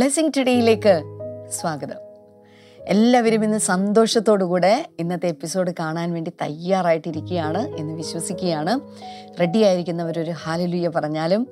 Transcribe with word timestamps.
Blessing 0.00 0.30
ടുഡേയിലേക്ക് 0.36 1.02
സ്വാഗതം. 1.50 1.96
എല്ലാവരും 2.80 3.44
ഇന്ന് 3.44 3.58
സന്തോഷത്തോടുകൂടെ 3.58 4.88
ഇന്നത്തെ 4.98 5.26
എപ്പിസോഡ് 5.26 5.72
കാണാൻ 5.78 6.12
വേണ്ടി 6.12 6.32
തയ്യാറായിട്ടിരിക്കുകയാണ് 6.42 7.68
എന്ന് 7.68 7.94
വിശ്വസിക്കുകയാണ്. 7.94 8.80
റെഡി 9.40 9.58
ആയിരിക്കുന്നവരൊരു 9.58 10.30
ഹാലലുയ 10.30 10.88
പറഞ്ഞാലും 10.88 11.48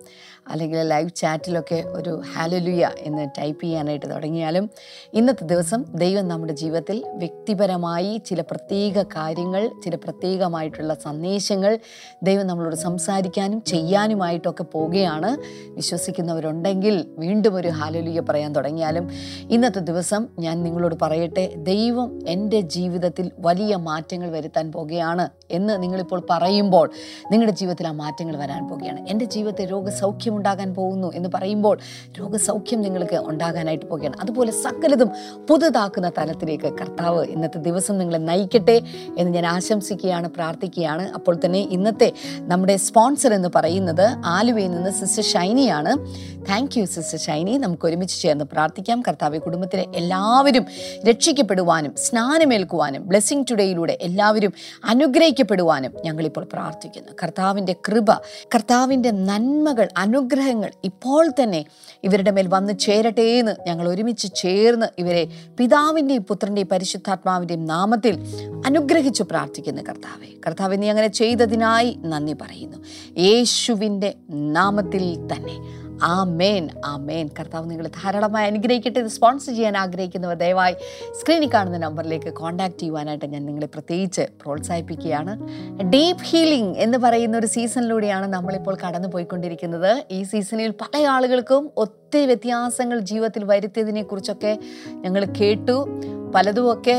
അല്ലെങ്കിൽ 0.51 0.81
ലൈവ് 0.81 1.11
ചാറ്റിലൊക്കെ 1.17 1.85
ഒരു 1.87 2.23
ഹാലലുയ 2.35 2.91
എന്ന് 2.99 3.29
ടൈപ്പ് 3.39 3.65
ചെയ്യാനായിട്ട് 3.65 4.11
തുടങ്ങിയാലും 4.11 4.71
ഇന്നത്തെ 5.15 5.45
ദിവസം 5.45 5.85
ദൈവം 5.95 6.29
നമ്മുടെ 6.29 6.53
ജീവിതത്തിൽ 6.53 7.05
വ്യക്തിപരമായി 7.09 8.23
ചില 8.27 8.41
പ്രത്യേക 8.41 9.03
കാര്യങ്ങൾ 9.03 9.71
ചില 9.85 9.95
പ്രത്യേകമായിട്ടുള്ള 9.95 10.95
സന്ദേശങ്ങൾ 10.95 11.79
ദൈവം 12.23 12.47
നമ്മളോട് 12.47 12.77
സംസാരിക്കാനും 12.77 13.63
ചെയ്യാനുമായിട്ടൊക്കെ 13.63 14.63
പോവുകയാണ്. 14.63 15.39
വിശ്വസിക്കുന്നവരുണ്ടെങ്കിൽ 15.71 17.07
വീണ്ടും 17.19 17.55
ഒരു 17.55 17.69
ഹാലലുയ 17.69 18.21
പറയാൻ 18.21 18.53
തുടങ്ങിയാലും 18.53 19.11
ഇന്നത്തെ 19.51 19.79
ദിവസം 19.79 20.29
ഞാൻ 20.39 20.63
നിങ്ങളോട് 20.63 20.95
പറയട്ടെ 21.03 21.53
ദൈവം 21.57 22.29
എന്റെ 22.29 22.61
ജീവിതത്തിൽ 22.61 23.31
വലിയ 23.39 23.77
മാറ്റങ്ങൾ 23.77 24.31
വരുത്താൻ 24.31 24.73
പോകുകയാണ് 24.73 25.29
എന്ന് 25.51 25.83
നിങ്ങളിപ്പോൾ 25.83 26.27
പറയുമ്പോൾ 26.31 26.91
നിങ്ങളുടെ 27.31 27.57
ജീവിതത്തിൽ 27.57 27.87
ആ 27.87 27.93
മാറ്റങ്ങൾ 27.93 28.37
വരാൻ 28.37 28.69
പോവുകയാണ്. 28.69 29.09
എന്റെ 29.09 29.25
ജീവിതത്തിൽ 29.25 29.71
രോഗസൗഖ്യം 29.71 30.38
ഉണ്ടാകാൻ 30.39 30.69
പോകുന്നു 30.79 31.11
എന്ന് 31.15 31.31
പറയുമ്പോൾ 31.35 31.77
രോഗസൗഖ്യം 32.21 32.81
നിങ്ങൾക്ക് 32.87 33.19
ഉണ്ടാകാനായിട്ട് 33.31 33.87
പോകുകയാണ് 33.87 34.19
അതുപോലെ 34.21 34.53
സകലതും 34.65 35.11
പുതുതാക്കുന്ന 35.51 36.09
തലത്തിലേക്ക് 36.19 36.71
കർത്താവ് 36.81 37.23
ഇന്നത്തെ 37.35 37.61
ദിവസം 37.69 37.95
നിങ്ങളെ 38.01 38.21
നയിക്കട്ടെ 38.31 38.77
എന്ന് 39.19 39.31
ഞാൻ 39.37 39.47
ആശംസിക്കുകയാണ് 39.55 40.29
പ്രാർത്ഥിക്കുകയാണ്. 40.37 41.05
അപ്പോൾ 41.19 41.35
തന്നെ 41.45 41.63
ഇന്നത്തെ 41.77 42.09
നമ്മുടെ 42.51 42.77
സ്പോൺസർ 42.87 43.33
എന്ന് 43.39 43.51
പറയുന്നത് 43.57 44.07
ആലുവയിൽ 44.37 44.71
നിന്ന് 44.71 44.93
സിസ്റ്റർ 45.01 45.25
ഷൈനിയാണ് 45.33 45.93
താങ്ക് 46.49 46.75
യു 46.79 46.85
സിസ്റ്റർ 46.95 47.21
ഷൈനി. 47.27 47.55
നമുക്ക് 47.65 47.85
ഒരുമിച്ച് 47.89 48.17
ചേർന്ന് 48.23 48.47
പ്രാർത്ഥിക്കാം. 48.53 48.99
കർത്താവ് 49.09 49.39
കുടുംബത്തിലെ 49.47 49.85
എല്ലാവരും 50.01 50.65
രക്ഷിക്കപ്പെടുവാനും 51.09 51.93
സ്നാനമേൽക്കുവാനും 52.05 53.03
ബ്ലെസ്സിങ് 53.09 53.45
ടുഡേയിലൂടെ 53.51 53.95
എല്ലാവരും 54.09 54.53
അനുഗ്രഹിക്കപ്പെടുവാനും 54.93 55.93
ഞങ്ങളിപ്പോൾ 56.05 56.45
പ്രാർത്ഥിക്കുന്നു. 56.53 57.13
കർത്താവിന്റെ 57.23 57.75
കൃപ 57.89 58.11
കർത്താവിന്റെ 58.55 59.11
നന്മകൾ 59.29 59.87
അനുഗ്രഹങ്ങൾ 60.29 60.71
ഇപ്പോൾ 60.85 61.31
തന്നെ 61.43 61.65
ഇവരുടെ 62.05 62.31
മേൽ 62.31 62.47
വന്ന് 62.47 62.73
ചേരട്ടെ 62.79 63.25
എന്ന് 63.39 63.53
ഞങ്ങൾ 63.67 63.89
ഒരുമിച്ച് 63.89 64.29
ചേർന്ന് 64.37 64.87
ഇവരെ 64.99 65.23
പിതാവിന്റെയും 65.59 66.23
പുത്രന്റെയും 66.23 66.69
പരിശുദ്ധാത്മാവിന്റെയും 66.73 67.65
നാമത്തിൽ 67.65 68.15
അനുഗ്രഹിച്ചു 68.67 69.23
പ്രാർത്ഥിക്കുന്നു 69.23 69.83
കർത്താവെ. 69.83 70.29
കർത്താവ് 70.47 70.83
നീ 70.83 70.89
അങ്ങനെ 70.89 71.09
ചെയ്തതിനായി 71.09 71.99
നന്ദി 72.05 72.33
പറയുന്നു. 72.33 72.79
യേശുവിന്റെ 73.19 74.15
നാമത്തിൽ 74.31 75.05
തന്നെ. 75.33 75.88
ആ 76.03 76.25
മേൻ 76.25 76.69
ആ 76.85 76.97
മേൻ 76.97 77.31
കർത്താവ് 77.41 77.71
നിങ്ങൾ 77.71 77.87
ധാരാളമായി 77.87 78.47
അനുഗ്രഹിക്കട്ടെ. 78.47 79.01
ഇത് 79.01 79.07
സ്പോൺസർ 79.07 79.55
ചെയ്യാൻ 79.55 79.77
ആഗ്രഹിക്കുന്നവർ 79.77 80.37
ദയവായി 80.37 80.75
സ്ക്രീനിൽ 81.21 81.51
കാണുന്ന 81.55 81.79
നമ്പറിലേക്ക് 81.79 82.33
കോൺടാക്റ്റ് 82.33 82.79
ചെയ്യുവാനായിട്ട് 82.79 83.25
ഞാൻ 83.25 83.47
നിങ്ങളെ 83.47 83.67
പ്രത്യേകിച്ച് 83.67 84.21
പ്രോത്സാഹിപ്പിക്കുകയാണ്. 84.21 85.49
ഡീപ്പ് 85.83 86.23
ഹീലിംഗ് 86.23 86.79
എന്ന് 86.79 86.99
പറയുന്ന 86.99 87.39
ഒരു 87.39 87.47
സീസണിലൂടെയാണ് 87.47 88.27
നമ്മളിപ്പോൾ 88.27 88.77
കടന്നു 88.87 89.09
പോയിക്കൊണ്ടിരിക്കുന്നത് 89.09 90.05
ഈ 90.11 90.23
സീസണിൽ 90.23 90.71
പല 90.71 91.07
ആളുകൾക്കും 91.07 91.71
ഒത്തിരി 91.77 92.27
വ്യത്യാസങ്ങൾ 92.27 92.99
ജീവിതത്തിൽ 92.99 93.45
വരുത്തിയതിനെക്കുറിച്ചൊക്കെ 93.45 94.59
ഞങ്ങൾ 94.91 95.25
കേട്ടു. 95.25 96.18
പലതുമൊക്കെ 96.35 96.97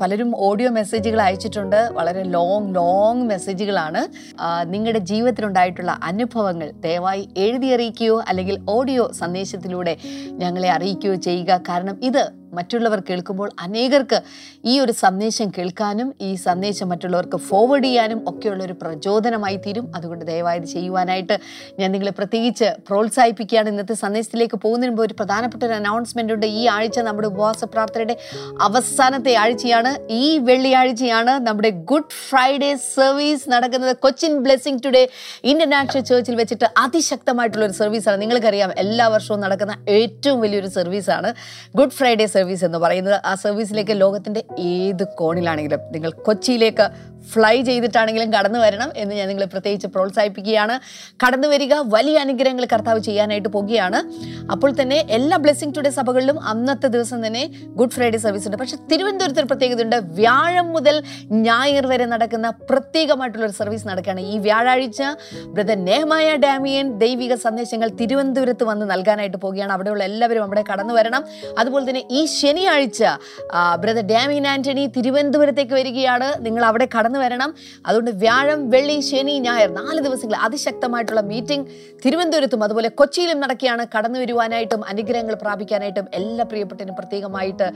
പലരും 0.00 0.30
ഓഡിയോ 0.36 0.70
മെസ്സേജുകൾ 0.70 1.20
അയച്ചിട്ടുണ്ട്. 1.20 1.80
വളരെ 1.92 2.22
ലോങ് 2.34 2.74
ലോങ് 2.74 3.24
മെസ്സേജുകളാണ്. 3.30 4.02
നിങ്ങളുടെ 4.72 4.98
ജീവിതത്തിലുണ്ടായിട്ടുള്ള 5.10 5.92
അനുഭവങ്ങൾ 6.02 6.70
ദയവായി 6.84 7.28
എഴുതി 7.36 7.66
അറിയിക്കുകയോ 7.66 8.16
അല്ലെങ്കിൽ 8.28 8.56
ഓഡിയോ 8.68 9.04
സന്ദേശത്തിലൂടെ 9.20 9.96
ഞങ്ങളെ 10.42 10.70
അറിയിക്കുകയോ 10.70 11.14
ചെയ്യുക. 11.14 11.60
കാരണം 11.68 11.96
ഇത് 12.04 12.22
മറ്റുള്ളവർ 12.58 13.00
കേൾക്കുമ്പോൾ 13.08 13.48
അനേകർക്ക് 13.64 14.18
ഈ 14.72 14.74
ഒരു 14.84 14.92
സന്ദേശം 15.02 15.48
കേൾക്കാനും 15.58 16.08
ഈ 16.28 16.30
സന്ദേശം 16.46 16.88
മറ്റുള്ളവർക്ക് 16.92 17.38
ഫോർവേഡ് 17.48 17.86
ചെയ്യാനും 17.88 18.20
ഒക്കെയുള്ള 18.30 18.62
ഒരു 18.68 18.76
പ്രചോദനമായി 18.82 19.58
തീരും. 19.64 19.86
അതുകൊണ്ട് 19.96 20.24
ദയവായി 20.30 20.60
ചെയ്യുവാനായിട്ട് 20.74 21.36
ഞാൻ 21.78 21.88
നിങ്ങളെ 21.94 22.12
പ്രത്യേകിച്ച് 22.20 22.68
പ്രോത്സാഹിപ്പിക്കുകയാണ്. 22.88 23.68
ഇന്നത്തെ 23.74 23.96
സന്ദേശത്തിലേക്ക് 24.04 24.56
പോകുന്നതിന് 24.64 24.92
മുമ്പ് 24.92 25.04
ഒരു 25.06 25.14
പ്രധാനപ്പെട്ട 25.20 25.62
ഒരു 25.68 25.76
അനൗൺസ്മെന്റ് 25.80 26.34
ഉണ്ട്. 26.36 26.46
ഈ 26.60 26.62
ആഴ്ച 26.76 26.98
നമ്മുടെ 27.08 27.28
ഉപവാസ 27.32 27.64
പ്രാർത്ഥനയുടെ 27.74 28.16
അവസാനത്തെ 28.68 29.34
ആഴ്ചയാണ്. 29.42 29.92
ഈ 30.22 30.24
വെള്ളിയാഴ്ചയാണ് 30.48 31.32
നമ്മുടെ 31.48 31.70
ഗുഡ് 31.92 32.16
ഫ്രൈഡേ 32.28 32.70
സർവീസ് 32.96 33.44
നടക്കുന്നത്. 33.54 33.94
കൊച്ചിൻ 34.04 34.32
ബ്ലെസ്സിംഗ് 34.44 34.82
ടുഡേ 34.86 35.02
ഇന്റർനാഷണൽ 35.52 36.04
ചേർച്ചിൽ 36.10 36.34
വെച്ചിട്ട് 36.42 36.66
അതിശക്തമായിട്ടുള്ള 36.84 37.64
ഒരു 37.68 37.76
സർവീസാണ് 37.82 38.18
നിങ്ങൾക്കറിയാം 38.22 38.70
എല്ലാ 38.82 39.06
വർഷവും 39.14 39.40
നടക്കുന്ന 39.44 39.74
ഏറ്റവും 39.98 40.38
വലിയൊരു 40.44 40.70
സർവീസാണ് 40.78 41.30
ഗുഡ് 41.78 41.96
ഫ്രൈഡേ 41.98 42.26
സർവീസ് 42.26 42.43
എന്ന് 42.64 42.78
പറയുന്നത് 42.78 43.20
ആ 43.24 43.34
സർവീസിലേക്ക് 43.34 44.00
ലോകത്തിന്റെ 44.00 44.42
ഏത് 44.58 45.04
കോണിലാണെങ്കിലും 45.08 45.80
നിങ്ങൾ 45.92 46.10
കൊച്ചിയിലേക്ക് 46.10 47.13
ഫ്ലൈ 47.32 47.54
ചെയ്തിട്ടാണെങ്കിലും 47.68 48.30
കടന്നു 48.32 48.58
വരണം 48.58 48.90
എന്ന് 48.96 49.14
ഞാൻ 49.18 49.26
നിങ്ങളെ 49.28 49.48
പ്രത്യേകിച്ച് 49.54 49.88
പ്രോത്സാഹിപ്പിക്കുകയാണ്. 49.94 50.74
കടന്നു 51.24 51.48
വരിക 51.48 51.74
വലിയ 51.94 52.16
അനുഗ്രഹങ്ങൾ 52.24 52.66
കർത്താവ് 52.72 53.00
ചെയ്യാനായിട്ട് 53.08 53.48
പോകുകയാണ്. 53.48 54.00
അപ്പോൾ 54.52 54.70
തന്നെ 54.80 54.98
എല്ലാ 55.18 55.36
ബ്ലെസ്സിംഗ് 55.44 55.74
ടുഡേ 55.76 55.90
സഭകളിലും 55.98 56.38
അന്നത്തെ 56.52 56.88
ദിവസം 56.96 57.26
തന്നെ 57.26 57.44
ഗുഡ് 57.80 57.94
ഫ്രൈഡേ 57.96 58.18
സർവീസ് 58.26 58.46
ഉണ്ട്. 58.48 58.58
പക്ഷേ 58.62 58.78
തിരുവനന്തപുരത്ത് 58.92 59.40
ഒരു 59.40 59.48
പ്രത്യേകതയുണ്ട് 59.52 59.96
വ്യാഴം 60.20 60.68
മുതൽ 60.72 60.96
ഞായർ 61.48 61.86
വരെ 61.92 62.06
നടക്കുന്ന 62.14 62.50
പ്രത്യേകമായിട്ടുള്ള 62.70 63.46
ഒരു 63.46 63.56
സർവീസ് 63.60 63.88
നടക്കുകയാണ്. 63.88 64.20
ഈ 64.20 64.38
വ്യാഴാഴ്ച 64.38 65.02
ബ്രദർ 65.54 65.78
നേഹമായ 65.88 66.36
ഡാമിയൻ 66.36 66.86
ദൈവിക 66.98 67.34
സന്ദേശങ്ങൾ 67.46 67.88
തിരുവനന്തപുരത്ത് 68.00 68.64
വന്ന് 68.64 68.86
നൽകാനായിട്ട് 68.92 69.36
പോവുകയാണ് 69.36 69.72
അവിടെയുള്ള 69.72 70.04
എല്ലാവരും 70.04 70.42
അവിടെ 70.42 70.64
കടന്നു 70.70 70.94
വരണം. 70.94 71.24
അതുപോലെ 71.58 71.84
തന്നെ 71.90 72.04
ഈ 72.10 72.22
ശനിയാഴ്ച 72.38 73.02
ബ്രദർ 73.80 74.06
ഡാമിയൻ 74.14 74.46
ആന്റണി 74.54 74.86
തിരുവനന്തപുരത്തേക്ക് 74.96 75.74
വരികയാണ്. 75.80 76.30
നിങ്ങൾ 76.46 76.64
അവിടെ 76.64 76.88
കടന്നു 76.96 77.13
വരണം. 77.18 77.54
അതുകൊണ്ട് 77.86 78.10
വ്യാഴം 78.10 78.70
വെള്ളി 78.70 79.00
ശനി 79.00 79.38
ഞായർ 79.38 79.74
നാല് 79.74 80.00
ദിവസങ്ങൾ 80.00 80.36
അതിശക്തമായിട്ടുള്ള 80.36 81.20
മീറ്റിംഗ് 81.20 81.66
തിരുവനന്തപുരത്തും 82.04 82.64
അതുപോലെ 82.64 82.88
കൊച്ചിയിലും 82.88 83.40
നടക്കുകയാണ്. 83.40 83.86
കടന്നു 83.98 84.20
വരുവാനായിട്ടും 84.20 84.88
അനുഗ്രഹങ്ങൾ 84.88 85.34
പ്രാപിക്കാനായിട്ടും 85.34 86.06
എല്ലാ 86.14 86.44
പ്രിയപ്പെട്ടതിനും 86.44 86.94
പ്രത്യേകമായിട്ട് 86.94 87.72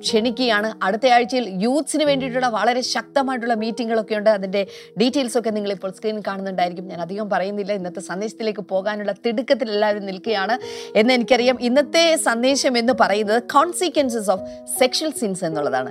ക്ഷണിക്കുകയാണ്. 0.00 0.72
അടുത്ത 0.82 1.06
ആഴ്ചയിൽ 1.06 1.48
യൂത്ത്സിന് 1.48 2.04
വേണ്ടിയിട്ടുള്ള 2.04 2.48
വളരെ 2.48 2.80
ശക്തമായിട്ടുള്ള 2.80 3.54
മീറ്റിങ്ങുകളൊക്കെ 3.54 4.14
ഉണ്ട്. 4.14 4.30
അതിന്റെ 4.30 4.66
ഡീറ്റെയിൽസ് 5.00 5.38
ഒക്കെ 5.38 5.50
നിങ്ങൾ 5.50 5.72
ഇപ്പോൾ 5.72 5.90
സ്ക്രീനിൽ 5.90 6.22
കാണുന്നുണ്ടായിരിക്കും. 6.26 6.88
ഞാൻ 6.88 7.00
അധികം 7.00 7.30
പറയുന്നില്ല. 7.30 7.72
ഇന്നത്തെ 7.72 8.00
സന്ദേശത്തിലേക്ക് 8.00 8.60
പോകാനുള്ള 8.60 9.12
തിടുക്കത്തിൽ 9.12 9.70
എല്ലാവരും 9.70 10.06
നിൽക്കുകയാണ്. 10.06 10.58
എന്ന് 10.96 11.14
എനിക്കറിയാം. 11.14 11.58
ഇന്നത്തെ 11.60 12.16
സന്ദേശം 12.16 12.78
എന്ന് 12.78 12.92
പറയുന്നത് 13.00 13.42
കോൺസിക്വൻസസ് 13.42 14.30
ഓഫ് 14.30 14.42
സെക്ഷൽ 14.78 15.10
സിൻസ് 15.20 15.44
എന്നുള്ളതാണ്. 15.44 15.90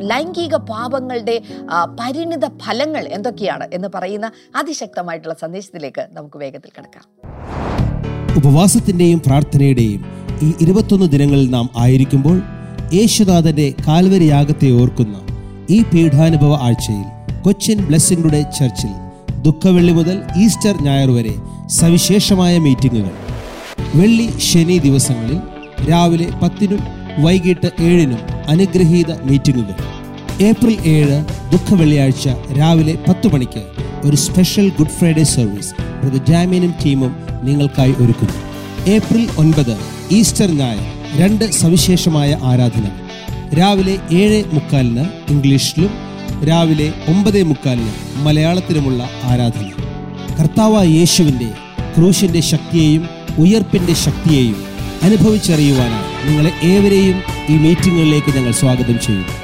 ലൈംഗിക 0.00 0.56
പാപങ്ങളുടെ 0.56 1.36
പരിണിത 1.96 2.46
ഫലങ്ങൾ 2.62 3.04
എന്തൊക്കെയാണ് 3.08 3.68
എന്ന് 3.72 3.88
പറയുന്ന 3.94 4.26
അതിശക്തമായിട്ടുള്ള 4.54 5.36
സന്ദേശത്തിലേക്ക് 5.40 6.06
നമുക്ക് 6.12 6.38
വേഗത്തിൽ 6.38 6.70
കിടക്കാം. 6.70 7.04
ഉപവാസത്തിന്റെയും 8.36 9.20
പ്രാർത്ഥനയുടെയും 9.20 10.02
ഈ 10.42 10.54
ഇരുപത്തൊന്ന് 10.60 11.06
ദിനങ്ങളിൽ 11.06 11.50
നാം 11.50 11.68
ആയിരിക്കുമ്പോൾ 11.76 12.36
യേശുനാഥന്റെ 12.94 13.74
കാൽവരി 13.88 14.24
യാഗത്തെ 14.24 14.68
ഓർക്കുന്ന 14.72 15.16
ഈ 15.70 15.82
പീഠാനുഭവ 15.82 16.54
ആഴ്ചയിൽ 16.62 17.06
കൊച്ചിൻ 17.42 17.78
ബ്ലെസ്സിംഗുടെ 17.86 18.42
ചർച്ചിൽ 18.58 18.92
ദുഃഖവെള്ളി 19.42 19.92
മുതൽ 19.92 20.16
ഈസ്റ്റർ 20.36 20.76
ഞായർ 20.82 21.10
വരെ 21.10 21.34
സവിശേഷമായ 21.70 22.58
മീറ്റിംഗുകൾ 22.58 23.14
വെള്ളി 23.94 24.28
ശനി 24.40 24.78
ദിവസങ്ങളിൽ 24.78 25.38
രാവിലെ 25.90 26.28
പത്തിനും 26.42 26.80
വൈകിട്ട് 27.24 27.68
ഏഴിനും 27.80 28.20
അനുഗ്രഹീത 28.48 29.12
മീറ്റിംഗുകൾ 29.22 29.76
ഏപ്രിൽ 30.46 30.76
ഏഴ് 30.86 31.24
ദുഃഖ 31.52 31.74
വെള്ളിയാഴ്ച 31.74 32.28
രാവിലെ 32.58 32.98
പത്ത് 33.08 33.28
മണിക്ക് 33.32 33.62
ഒരു 34.04 34.16
സ്പെഷ്യൽ 34.16 34.72
ഗുഡ് 34.78 34.94
ഫ്രൈഡേ 34.98 35.22
സർവീസ് 35.22 35.72
ജാമ്യനും 36.28 36.74
ടീമും 36.84 37.16
നിങ്ങൾക്കായി 37.42 37.94
ഒരുക്കുന്നു. 38.00 38.36
ഏപ്രിൽ 38.90 39.28
ഒൻപത് 39.38 39.78
ഈസ്റ്റർ 40.10 40.50
ഞായർ 40.58 40.84
രണ്ട് 41.16 41.44
സവിശേഷമായ 41.52 42.38
ആരാധന. 42.42 42.86
രാവിലെ 43.58 43.98
ഏഴ് 44.12 44.44
മുക്കാലിന് 44.52 45.04
ഇംഗ്ലീഷിലും 45.30 45.90
രാവിലെ 46.44 46.92
ഒമ്പത് 47.08 47.42
മുക്കാലിന് 47.42 48.22
മലയാളത്തിലുമുള്ള 48.26 49.10
ആരാധന. 49.24 49.68
കർത്താവായ 50.38 50.86
യേശുവിന്റെ 50.88 51.50
ക്രൂശിന്റെ 51.96 52.40
ശക്തിയെയും 52.40 53.08
ഉയർപ്പിന്റെ 53.38 53.94
ശക്തിയെയും 54.06 54.56
അനുഭവിച്ചറിയുവാനാണ് 55.02 56.28
നിങ്ങളെ 56.28 56.52
ഏവരെയും 56.62 57.18
ഈ 57.48 57.56
മീറ്റിങ്ങുകളിലേക്ക് 57.66 58.36
ഞങ്ങൾ 58.36 58.52
സ്വാഗതം 58.52 58.98
ചെയ്യുന്നു. 59.00 59.37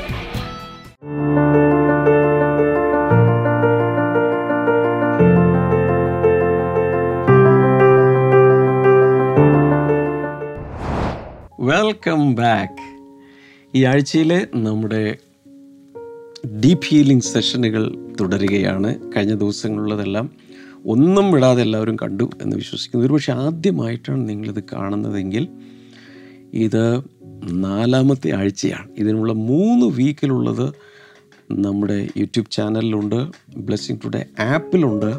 വെൽക്കം 12.07 12.35
ബാക്ക് 12.35 13.07
ഈ 13.75 13.85
ആഴ്ചയിലെ 13.85 14.47
നമ്മുടെ 14.55 15.17
ഡീപ്പ് 16.47 16.85
ഹീലിംഗ് 16.85 17.23
സെഷനുകൾ 17.23 18.15
തുടരുകയാണ്. 18.21 19.13
കഴിഞ്ഞ 19.17 19.35
ദിവസങ്ങളിലുള്ളതെല്ലാം 19.35 20.31
ഒന്നും 20.87 21.33
വിടാതെ 21.33 21.63
എല്ലാവരും 21.63 21.97
കണ്ടു 21.97 22.31
എന്ന് 22.43 22.57
വിശ്വസിക്കുന്നു. 22.57 23.07
ഒരുപക്ഷെ 23.07 23.33
ആദ്യമായിട്ടാണ് 23.33 24.29
നിങ്ങളിത് 24.29 24.65
കാണുന്നതെങ്കിൽ 24.73 25.49
ഇത് 26.53 27.03
നാലാമത്തെ 27.51 28.31
ആഴ്ചയാണ്. 28.31 28.89
ഇതിനുള്ള 28.99 29.33
മൂന്ന് 29.33 29.87
വീക്കിലുള്ളത് 29.87 30.75
നമ്മുടെ 31.53 32.09
യൂട്യൂബ് 32.17 32.51
ചാനലിലുണ്ട് 32.51 33.27
ബ്ലെസ്സിങ് 33.57 33.99
ടുഡേ 34.05 34.27
ആപ്പിലുണ്ട് 34.39 35.15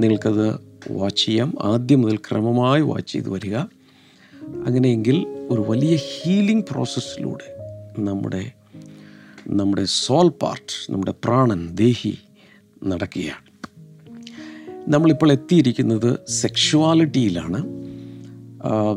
നിങ്ങൾക്കത് 0.00 0.60
വാച്ച് 0.90 1.26
ചെയ്യാം. 1.26 1.54
ആദ്യം 1.60 2.00
മുതൽ 2.00 2.16
ക്രമമായി 2.16 2.82
വാച്ച് 2.82 3.12
ചെയ്ത് 3.12 3.30
വരിക. 3.30 3.56
അങ്ങനെയെങ്കിൽ 4.66 5.33
ഒരു 5.50 5.64
വലിയ 5.68 5.96
ഹീലിംഗ് 5.96 6.64
പ്രോസസ്സിലൂടെ 6.70 7.48
നമ്മുടെ 7.98 8.52
നമ്മുടെ 9.48 9.84
സോൾ 9.84 10.28
പാർട്ട് 10.28 10.92
നമ്മുടെ 10.92 11.14
പ്രാണൻ 11.24 11.68
ദേഹി 11.74 12.18
നടക്കുകയാണ്. 12.84 13.46
നമ്മളിപ്പോൾ 14.88 15.32
എത്തിയിരിക്കുന്നത് 15.32 16.18
സെക്ഷുവാലിറ്റിയിലാണ് 16.28 17.60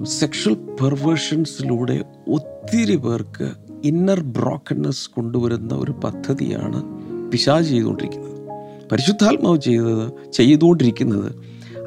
സെക്ഷൽ 0.03 0.53
പെർവേഷൻസിലൂടെ 0.53 2.03
ഒത്തിരി 2.27 2.95
പേർക്ക് 2.95 3.51
ഇന്നർ 3.83 4.19
ബ്രോക്കൺനെസ് 4.19 5.09
കൊണ്ടുവരുന്ന 5.09 5.73
ഒരു 5.73 5.91
പദ്ധതിയാണ് 5.91 6.79
പിശാജ് 7.31 7.69
ചെയ്തുകൊണ്ടിരിക്കുന്നത്. 7.69 8.37
പരിശുദ്ധാത്മാവ് 8.91 9.61
ചെയ്തത് 9.61 10.31
ചെയ്തുകൊണ്ടിരിക്കുന്നത് 10.31 11.31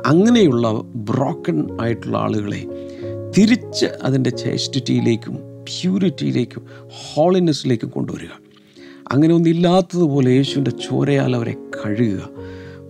അങ്ങനെയുള്ള 0.06 0.70
ബ്രോക്കൺ 1.10 1.80
ആയിട്ടുള്ള 1.80 2.18
ആളുകളെ 2.18 2.66
തിരിച്ച് 3.36 3.86
അതിന്റെ 4.02 4.30
ചേസ്റ്റിറ്റിയിലേക്കും 4.30 5.34
പ്യൂരിറ്റിയിലേക്കും 5.36 6.66
ഹോളിനെസ്സിലേക്കും 6.88 7.88
കൊണ്ടുവരിക. 7.88 8.28
അങ്ങനെ 9.12 9.34
ഒന്നില്ലാത്തതുപോലെ 9.34 10.30
യേശുവിന്റെ 10.30 10.70
ചോരയാൽ 10.70 11.36
അവരെ 11.36 11.52
കഴുകുക. 11.52 12.28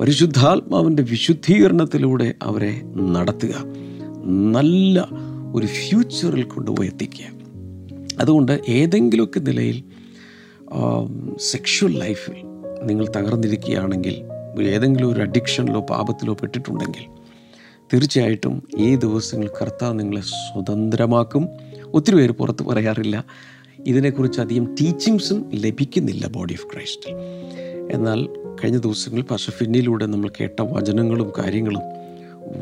പരിശുദ്ധാത്മാവിന്റെ 0.01 1.03
വിശുദ്ധീകരണത്തിലൂടെ 1.03 2.35
അവരെ 2.43 2.81
നടത്തുക. 2.85 3.65
നല്ല 4.53 5.09
ഒരു 5.55 5.67
ഫ്യൂച്ചറിൽ 5.67 6.43
കൊണ്ടുപോയി 6.43 6.89
എത്തിക്കുക. 6.89 7.41
അതുകൊണ്ട് 8.21 8.61
ഏതെങ്കിലുമൊക്കെ 8.69 9.41
നിലയിൽ 9.41 9.83
സെക്ഷൽ 11.37 11.99
ലൈഫിൽ 11.99 12.43
നിങ്ങൾ 12.87 13.07
തകർന്നിരിക്കുകയാണെങ്കിൽ 13.17 14.23
ഏതെങ്കിലും 14.63 15.13
ഒരു 15.13 15.21
അഡിക്ഷനിലോ 15.21 15.81
പാപത്തിലോ 15.81 16.35
പെട്ടിട്ടുണ്ടെങ്കിൽ 16.35 17.20
തീർച്ചയായിട്ടും 17.93 18.69
ഈ 18.79 18.97
ദിവസങ്ങൾ 18.97 19.51
കർത്താവ് 19.63 20.01
നിങ്ങളെ 20.01 20.21
സ്വതന്ത്രമാക്കും. 20.21 21.49
ഒത്തിരി 21.95 22.17
പേര് 22.17 22.33
പുറത്ത് 22.33 22.63
പറയാറില്ല. 22.63 23.25
ഇതിനെക്കുറിച്ച് 23.87 24.41
അധികം 24.41 24.75
ടീച്ചിങ്സും 24.81 25.51
ലഭിക്കുന്നില്ല 25.55 26.27
ബോഡി 26.27 26.53
ഓഫ് 26.53 26.75
ക്രൈസ്റ്റ് 26.75 27.11
എന്നാൽ 27.95 28.27
കഴിഞ്ഞ 28.65 28.79
ദിവസങ്ങളിൽ 28.79 29.23
പശുഫിന്നിലൂടെ 29.23 30.07
നമ്മൾ 30.07 30.29
കേട്ട 30.29 30.63
വചനങ്ങളും 30.63 31.33
കാര്യങ്ങളും 31.39 31.83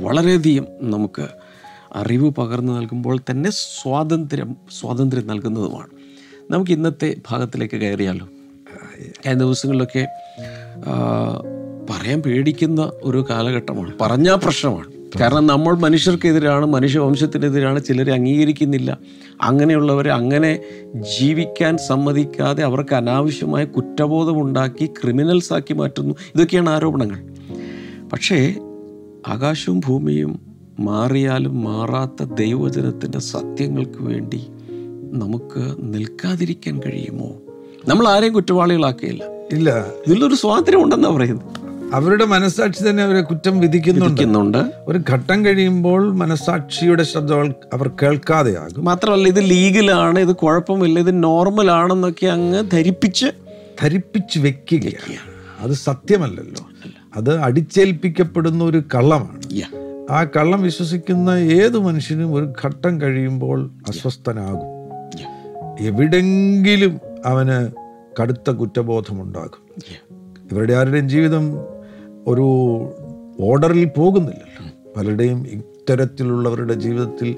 വളരെയധികം 0.05 0.67
നമുക്ക് 0.81 1.27
അറിവ് 1.95 2.31
പകർന്നു 2.31 2.73
നൽകുമ്പോൾ 2.73 3.21
തന്നെ 3.31 3.51
സ്വാതന്ത്ര്യം 3.51 4.57
സ്വാതന്ത്ര്യം 4.81 5.27
നൽകുന്നതുമാണ്. 5.27 5.91
നമുക്ക് 6.51 6.71
ഇന്നത്തെ 6.71 7.17
ഭാഗത്തിലേക്ക് 7.31 7.77
കയറിയാലോ? 7.77 8.29
കഴിഞ്ഞ 9.27 9.41
ദിവസങ്ങളിലൊക്കെ 9.41 10.09
പറയാൻ 11.91 12.23
പേടിക്കുന്ന 12.23 12.93
ഒരു 13.03 13.27
കാലഘട്ടമാണ്. 13.31 13.93
പറഞ്ഞാൽ 14.01 14.35
പ്രശ്നമാണ്. 14.35 14.98
കാരണം 15.17 15.47
നമ്മൾ 15.47 15.79
മനുഷ്യർക്കെതിരാണ് 15.79 16.67
മനുഷ്യവംശത്തിനെതിരാണ് 16.67 17.85
ചിലരെ 17.85 18.13
അംഗീകരിക്കുന്നില്ല. 18.13 18.99
അങ്ങനെയുള്ളവരെ 19.43 20.13
അങ്ങനെ 20.13 20.61
ജീവിക്കാൻ 21.19 21.77
സമ്മതിക്കാതെ 21.77 22.65
അവർക്ക് 22.65 22.95
അനാവശ്യമായ 22.95 23.65
കുറ്റബോധമുണ്ടാക്കി 23.65 24.87
ക്രിമിനൽസാക്കി 24.87 25.73
മാറ്റുന്നു. 25.73 26.15
ഇതൊക്കെയാണ് 26.35 26.71
ആരോപണങ്ങൾ. 26.71 27.19
പക്ഷേ 28.13 28.55
ആകാശവും 29.29 29.81
ഭൂമിയും 29.87 30.41
മാറിയാലും 30.81 31.65
മാറാത്ത 31.65 32.25
ദൈവവചനത്തിന്റെ 32.25 33.19
സത്യങ്ങൾക്ക് 33.19 34.03
വേണ്ടി 34.03 34.47
നമുക്ക് 35.13 35.77
നിൽക്കാതിരിക്കാൻ 35.79 36.81
കഴിയുമോ? 36.87 37.31
നമ്മൾ 37.89 38.09
ആരെയും 38.09 38.33
കുറ്റവാളികളാക്കിയില്ല 38.33 39.25
ഇല്ല. 39.53 39.87
ഇതിലൊരു 40.07 40.35
സ്വാതന്ത്ര്യം 40.35 40.85
ഉണ്ടെന്നാണ് 40.85 41.17
പറയുന്നത്. 41.17 41.68
അവരുടെ 41.95 42.25
മനസാക്ഷി 42.25 42.91
തന്നെ 42.91 43.03
അവരെ 43.03 43.21
കുറ്റം 43.21 43.61
വിധിക്കുന്നുണ്ട്. 43.61 44.73
ഒരു 44.87 45.01
ഘട്ടം 45.11 45.45
കഴിയുമ്പോൾ 45.45 46.13
മനസാക്ഷിയുടെ 46.13 47.03
ശബ്ദം 47.03 47.55
അവർ 47.73 47.91
കേൾക്കാതെയാകും 48.03 48.85
മാത്രമല്ല 48.85 49.29
ഇത് 49.29 49.51
ലീഗലാണ് 49.51 50.19
ഇത് 50.19 50.37
കുഴപ്പമില്ല 50.37 51.01
ഇത് 51.01 51.23
നോർമൽ 51.23 51.71
ആണെന്നൊക്കെ 51.71 52.27
അങ്ങ് 52.27 52.71
ധരിപ്പിച്ച് 52.71 53.27
ധരിപ്പിച്ച് 53.83 54.39
വെക്കുകയാണ് 54.39 55.17
അത് 55.61 55.73
സത്യമല്ലല്ലോ. 55.73 56.67
അത് 57.17 57.39
അടിച്ചേൽപ്പിക്കപ്പെടുന്ന 57.39 58.65
ഒരു 58.65 58.83
കള്ളമാണ്. 58.95 59.43
ആ 60.11 60.25
കള്ളം 60.25 60.63
വിശ്വസിക്കുന്ന 60.63 61.31
ഏത് 61.31 61.79
മനുഷ്യനും 61.79 62.35
ഒരു 62.35 62.53
ഘട്ടം 62.65 63.01
കഴിയുമ്പോൾ 63.01 63.71
അസ്വസ്ഥനാകും. 63.89 64.79
എവിടെങ്കിലും 65.81 67.01
അവന് 67.27 67.73
കടുത്ത 68.23 68.51
കുറ്റബോധമുണ്ടാകും. 68.51 69.69
ഇവരുടെ 70.53 70.75
ആരുടെയും 70.75 71.09
ജീവിതം 71.09 71.45
ഒരു 72.29 72.47
ഓർഡറിൽ 73.41 73.85
പോകുന്നില്ലല്ലോ. 73.85 74.65
പലരുടെയും 74.97 75.47
ഇത്തരത്തിലുള്ളവരുടെ 75.47 76.75
ജീവിതത്തിൽ 76.75 77.37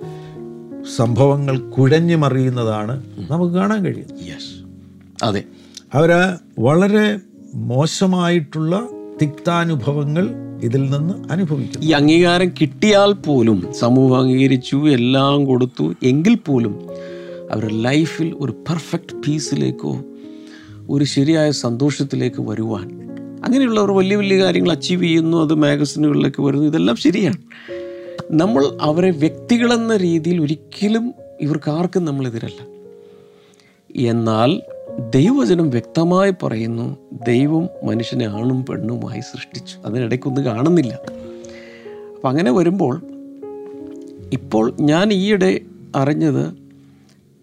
സംഭവങ്ങൾ 0.96 1.58
കുഴഞ്ഞു 1.58 2.16
മറിയുന്നതാണ് 2.16 3.02
നമുക്ക് 3.30 3.54
കാണാൻ 3.54 3.84
കഴിയുന്നത്. 3.84 4.24
യെസ് 4.24 4.64
അതെ. 5.24 5.44
അവർ 5.94 6.10
വളരെ 6.58 7.18
മോശമായിട്ടുള്ള 7.54 8.88
തിക്താനുഭവങ്ങൾ 9.22 10.28
ഇതിൽ 10.62 10.90
നിന്ന് 10.90 11.32
അനുഭവിക്കും 11.32 11.82
ഈ 11.82 11.90
അംഗീകാരം 11.90 12.48
കിട്ടിയാൽ 12.48 13.12
പോലും 13.12 13.72
സമൂഹം 13.72 14.16
അംഗീകരിച്ചു 14.16 14.76
എല്ലാം 14.90 15.44
കൊടുത്തു 15.44 15.94
എങ്കിൽ 16.02 16.34
പോലും 16.34 16.86
അവരുടെ 17.50 17.74
ലൈഫിൽ 17.74 18.34
ഒരു 18.40 18.52
പെർഫെക്റ്റ് 18.52 19.16
പീസിലേക്കോ 19.16 19.92
ഒരു 20.90 21.04
ശരിയായ 21.04 21.50
സന്തോഷത്തിലേക്ക് 21.50 22.42
വരുവാൻ 22.42 23.09
അങ്ങനെയുള്ളവർ 23.44 23.92
വലിയ 23.92 24.16
വലിയ 24.16 24.42
കാര്യങ്ങൾ 24.42 24.70
അച്ചീവ് 24.70 25.02
ചെയ്യുന്നു 25.02 25.42
അത് 25.42 25.54
മാഗസിനുകളിലേക്ക് 25.54 26.42
വരുന്നു 26.42 26.66
ഇതെല്ലാം 26.66 26.96
ശരിയാണ്. 26.96 27.36
നമ്മൾ 28.30 28.78
അവരെ 28.80 29.10
വ്യക്തികളെന്ന 29.10 29.96
രീതിയിൽ 29.96 30.42
ഒരിക്കലും 30.42 31.14
ഇവർക്ക് 31.40 31.70
ആർക്കും 31.70 32.04
നമ്മളെതിരല്ല 32.04 32.70
എന്നാൽ 34.08 34.62
ദൈവവചനം 35.14 35.70
വ്യക്തമായി 35.70 36.34
പറയുന്നു 36.42 36.96
ദൈവം 37.26 37.68
മനുഷ്യനെ 37.84 38.26
ആണും 38.26 38.66
പെണ്ണുമായി 38.66 39.20
സൃഷ്ടിച്ചു. 39.20 39.78
അതിനിടയ്ക്കൊന്നും 39.78 40.44
കാണുന്നില്ല. 40.44 40.94
അപ്പം 42.16 42.28
അങ്ങനെ 42.28 42.50
വരുമ്പോൾ 42.50 43.02
ഇപ്പോൾ 44.32 44.72
ഞാൻ 44.80 45.12
ഈയിടെ 45.12 45.60
അറിഞ്ഞത് 45.96 46.54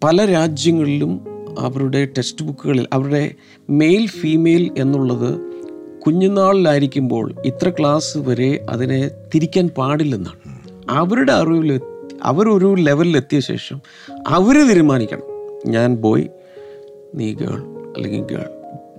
പല 0.04 0.24
രാജ്യങ്ങളിലും 0.24 1.20
അവരുടെ 1.58 2.04
ടെക്സ്റ്റ് 2.04 2.44
ബുക്കുകളിൽ 2.44 2.86
അവരുടെ 2.92 3.34
മെയിൽ 3.70 4.06
ഫീമെയിൽ 4.06 4.70
എന്നുള്ളത് 4.78 5.47
കുഞ്ഞുനാളിലായിരിക്കുമ്പോൾ 6.06 7.34
ഇത്ര 7.44 7.70
ക്ലാസ് 7.70 8.18
വരെ 8.18 8.66
അതിനെ 8.70 9.10
തിരിക്കാൻ 9.34 9.68
പാടില്ലെന്നാണ്. 9.68 10.58
അവരുടെ 10.90 11.32
അറിവിൽ 11.32 11.80
അവരൊരു 12.22 12.74
ലെവലിലെത്തിയ 12.78 13.40
ശേഷം 13.40 13.80
അവർ 14.28 14.68
തീരുമാനിക്കണം 14.68 15.22
ഞാൻ 15.66 15.96
ബോയ് 15.96 16.24
നീ 17.14 17.34
ഗേൾ 17.34 17.58
അല്ലെങ്കിൽ 17.96 18.22
ഗേൾ 18.22 18.48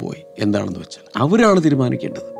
ബോയ് 0.01 0.21
എന്താണെന്ന് 0.39 0.79
വെച്ചാൽ. 0.79 1.11
അവരാണ് 1.17 1.63
തീരുമാനിക്കേണ്ടത്. 1.63 2.39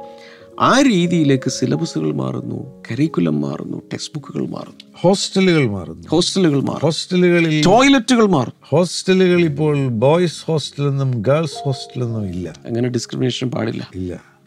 ആ 0.60 0.82
രീതിയിലേക്ക് 0.82 1.50
സിലബസുകൾ 1.50 2.14
മാറുന്നു 2.14 2.84
കരിക്കുലം 2.92 3.42
മാറുന്നു 3.42 3.78
ടെക്സ്റ്റ് 3.78 4.14
ബുക്കുകൾ 4.16 4.48
മാറുന്നു. 4.48 4.92
ഹോസ്റ്റലുകൾ 4.96 5.70
മാറുന്നു. 5.70 6.08
ഹോസ്റ്റലുകൾ 6.08 6.62
മാറും 6.62 6.80
ഹോസ്റ്റലുകളിൽ 6.80 7.64
ടോയ്ലറ്റുകൾ 7.66 8.26
മാറും. 8.26 8.54
ഹോസ്റ്റലുകൾ 8.64 9.42
ഇപ്പോൾ 9.42 9.88
ബോയ്സ് 9.88 10.46
ഹോസ്റ്റലെന്നും 10.46 11.12
ഗേൾസ് 11.12 11.64
ഹോസ്റ്റലെന്നും 11.64 12.30
ഇല്ല. 12.30 12.54
അങ്ങനെ 12.66 12.90
ഡിസ്ക്രിമിനേഷൻ 12.90 13.52
പാടില്ല. 13.52 13.90
ഇല്ല. 13.96 14.39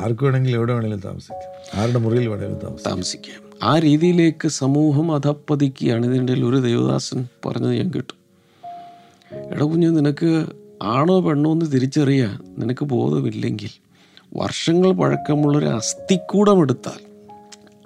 ആർക്ക് 0.00 0.24
വേണമെങ്കിലും 0.24 0.58
എവിടെ 0.58 0.72
വേണമെങ്കിലും 0.72 1.02
താമസിക്കാം. 1.04 1.80
ആരുടെ 1.82 1.98
മുറിയിൽ 1.98 2.28
വേണമെങ്കിലും 2.28 2.60
താമസിക്കാം. 2.64 2.92
താമസിക്കാം. 2.92 3.70
ആ 3.70 3.78
രീതിയിലേക്ക് 3.78 4.48
സമൂഹം 4.48 5.14
അധപ്പതിക്കുകയാണ്. 5.14 6.06
ഇതിന്റെ 6.06 6.32
ഒരു 6.32 6.56
ദേവദാസൻ 6.56 7.28
പറഞ്ഞത് 7.46 7.74
ഞാൻ 7.74 7.90
കേട്ടു. 7.94 8.18
എടാ 9.36 9.64
കുഞ്ഞ് 9.64 9.96
നിനക്ക് 9.96 10.46
ആണോ 10.82 11.20
പെണ്ണോ 11.20 11.52
എന്ന് 11.52 11.66
തിരിച്ചറിയാൻ 11.72 12.38
നിനക്ക് 12.58 12.84
ബോധമില്ലെങ്കിൽ 12.84 13.70
വർഷങ്ങൾ 14.36 14.92
പഴക്കമുള്ളൊരു 14.92 15.66
അസ്ഥിക്കൂടം 15.66 16.60
എടുത്താൽ 16.60 17.08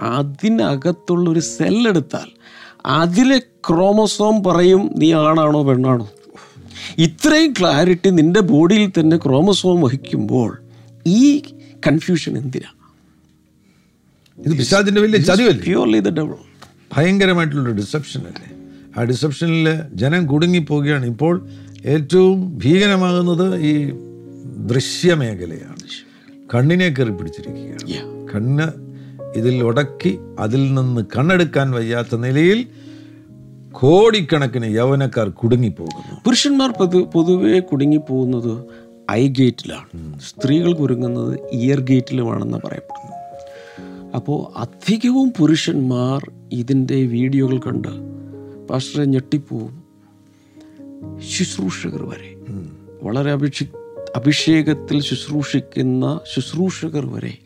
അതിനകത്തുള്ളൊരു 0.03 1.41
സെല്ലെടുത്താൽ 1.41 2.31
അതിലെ 2.87 3.39
ക്രോമസോം 3.39 4.45
പറയും 4.45 4.91
നീ 4.97 5.13
ആണാണോ 5.13 5.63
പെണ്ണാണോ. 5.63 6.11
ഇത്രയും 6.99 7.55
ക്ലാരിറ്റി 7.61 8.11
നിന്റെ 8.11 8.41
ബോഡിയിൽ 8.41 9.01
തന്നെ 9.01 9.17
ക്രോമസോം 9.17 9.81
വഹിക്കുമ്പോൾ 9.81 10.63
ഈ 11.07 11.43
കൺഫ്യൂഷൻ 11.87 12.39
എന്തിനാ? 12.39 12.71
ഇത് 14.39 14.59
പിശാചിന്റെ 14.59 15.01
വലിയ 15.01 15.19
ചതിവല്ലേ 15.19 15.65
പ്യൂർലി 15.65 16.01
ദ 16.01 16.09
ഡബിൾ 16.09 16.35
ഭയങ്കരമായിട്ടുള്ള 16.97 17.71
ഡിസപ്ഷൻ 17.71 18.21
അല്ലേ? 18.21 18.49
ആ 18.97 19.03
ഡിസപ്ഷനിൽ 19.05 19.67
ജനം 19.95 20.27
കുടുങ്ങിപ്പോവുകയാണ്. 20.27 21.07
ഇപ്പോൾ 21.07 21.49
ഏറ്റവും 21.85 22.59
ഭീകരമാകുന്നത് 22.59 23.57
ഈ 23.61 23.91
ദൃശ്യമേഖലയാണ്. 24.67 25.77
കണ്ണിനെ 26.55 26.89
കയറി 26.89 27.11
പിടിച്ചിരിക്കുകയാണ്. 27.11 28.29
കണ്ണ് 28.35 28.67
ഇതിൽ 29.37 29.65
ഉടക്കി 29.65 30.19
അതിൽ 30.39 30.75
നിന്ന് 30.75 31.03
കണ്ണെടുക്കാൻ 31.17 31.71
വയ്യാത്ത 31.71 32.15
നിലയിൽ 32.17 32.67
കോടിക്കണക്കിന് 33.73 34.75
യൗവനക്കാർ 34.75 35.29
കുടുങ്ങിപ്പോകുന്നു. 35.29 36.21
പുരുഷന്മാർ 36.25 36.71
പൊതു 36.71 37.11
പൊതുവെ 37.15 37.61
കുടുങ്ങിപ്പോകുന്നത് 37.61 38.65
ഐ 39.13 39.29
ഗേറ്റിലാണ്. 39.29 40.21
സ്ത്രീകൾ 40.21 40.73
കുരുങ്ങുന്നത് 40.73 41.41
ഇയർ 41.53 41.81
ഗേറ്റിലുമാണെന്ന് 41.81 42.59
പറയപ്പെടുന്നു 42.65 43.13
അപ്പോൾ 44.17 44.59
അധികവും 44.59 45.33
പുരുഷന്മാർ 45.39 46.33
ഇതിന്റെ 46.53 47.03
വീഡിയോകൾ 47.03 47.59
കണ്ട് 47.59 47.89
പാസ്റ്ററെ 48.67 49.05
ഞെട്ടിപ്പോവും. 49.05 49.85
ശുശ്രൂഷകർ 51.31 52.03
വരെ. 52.03 52.35
വളരെ 53.03 53.33
അഭിഷി 53.33 53.65
അഭിഷേകത്തിൽ 54.17 55.01
ശുശ്രൂഷിക്കുന്ന 55.01 56.21
ശുശ്രൂഷകർ 56.35 57.07
വരെ 57.07 57.39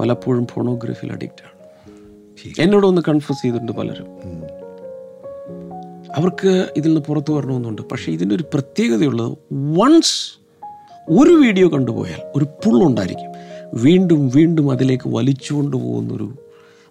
പലപ്പോഴും 0.00 0.46
ഫോണോഗ്രഫിയിൽ 0.46 1.12
അഡിക്റ്റാണ് 1.12 1.56
എന്നോടൊന്ന് 2.58 3.02
കൺഫ്യൂസ് 3.08 3.42
ചെയ്തിട്ടുണ്ട് 3.42 3.72
പലരും. 3.72 4.06
അവർക്ക് 6.16 6.68
ഇതിൽ 6.76 6.88
നിന്ന് 6.88 7.00
പുറത്തു 7.00 7.32
വരണമെന്നുണ്ട്. 7.32 7.82
പക്ഷേ 7.82 8.12
ഇതിന്റെ 8.12 8.34
ഒരു 8.34 8.42
പ്രത്യേകതയുള്ളത് 8.42 9.38
വൺസ് 9.52 10.37
ഒരു 11.10 11.30
വീഡിയോ 11.30 11.68
കണ്ടുപോയാൽ 11.68 12.20
ഒരു 12.34 12.46
പുള്ളുണ്ടായിരിക്കും 12.64 13.32
വീണ്ടും 13.74 14.28
വീണ്ടും 14.28 14.70
അതിലേക്ക് 14.70 15.08
വലിച്ചുകൊണ്ട് 15.08 15.76
പോകുന്നൊരു 15.76 16.38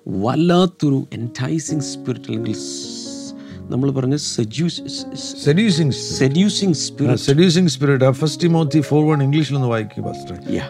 വല്ലാത്തൊരു 0.06 1.08
എന്റൈസിങ് 1.14 1.82
സ്പിരിറ്റ് 1.82 2.30
അല്ലെങ്കിൽ 2.30 2.54
നമ്മൾ 3.70 3.92
പറഞ്ഞ 3.92 4.16
seducing 4.16 6.76
spirit 6.76 7.70
spirit 7.70 8.12
first 8.12 8.44
Timothy 8.44 8.82
four 8.82 9.06
one 9.06 9.24
ഇംഗ്ലീഷിലൊന്ന് 9.24 9.68
വായിക്കുക 9.68 10.04
പാസ്റ്റർ 10.04 10.56
യാ 10.56 10.64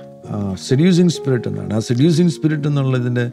സെഡ്യൂസിങ് 0.55 1.09
സ്പിരിറ്റ് 1.09 1.47
എന്നാണ്. 1.47 1.73
ആ 1.73 1.79
സെഡ്യൂസിങ് 1.79 2.29
സ്പിരിറ്റ് 2.29 2.67
എന്നുള്ളതിന്റെ 2.67 3.31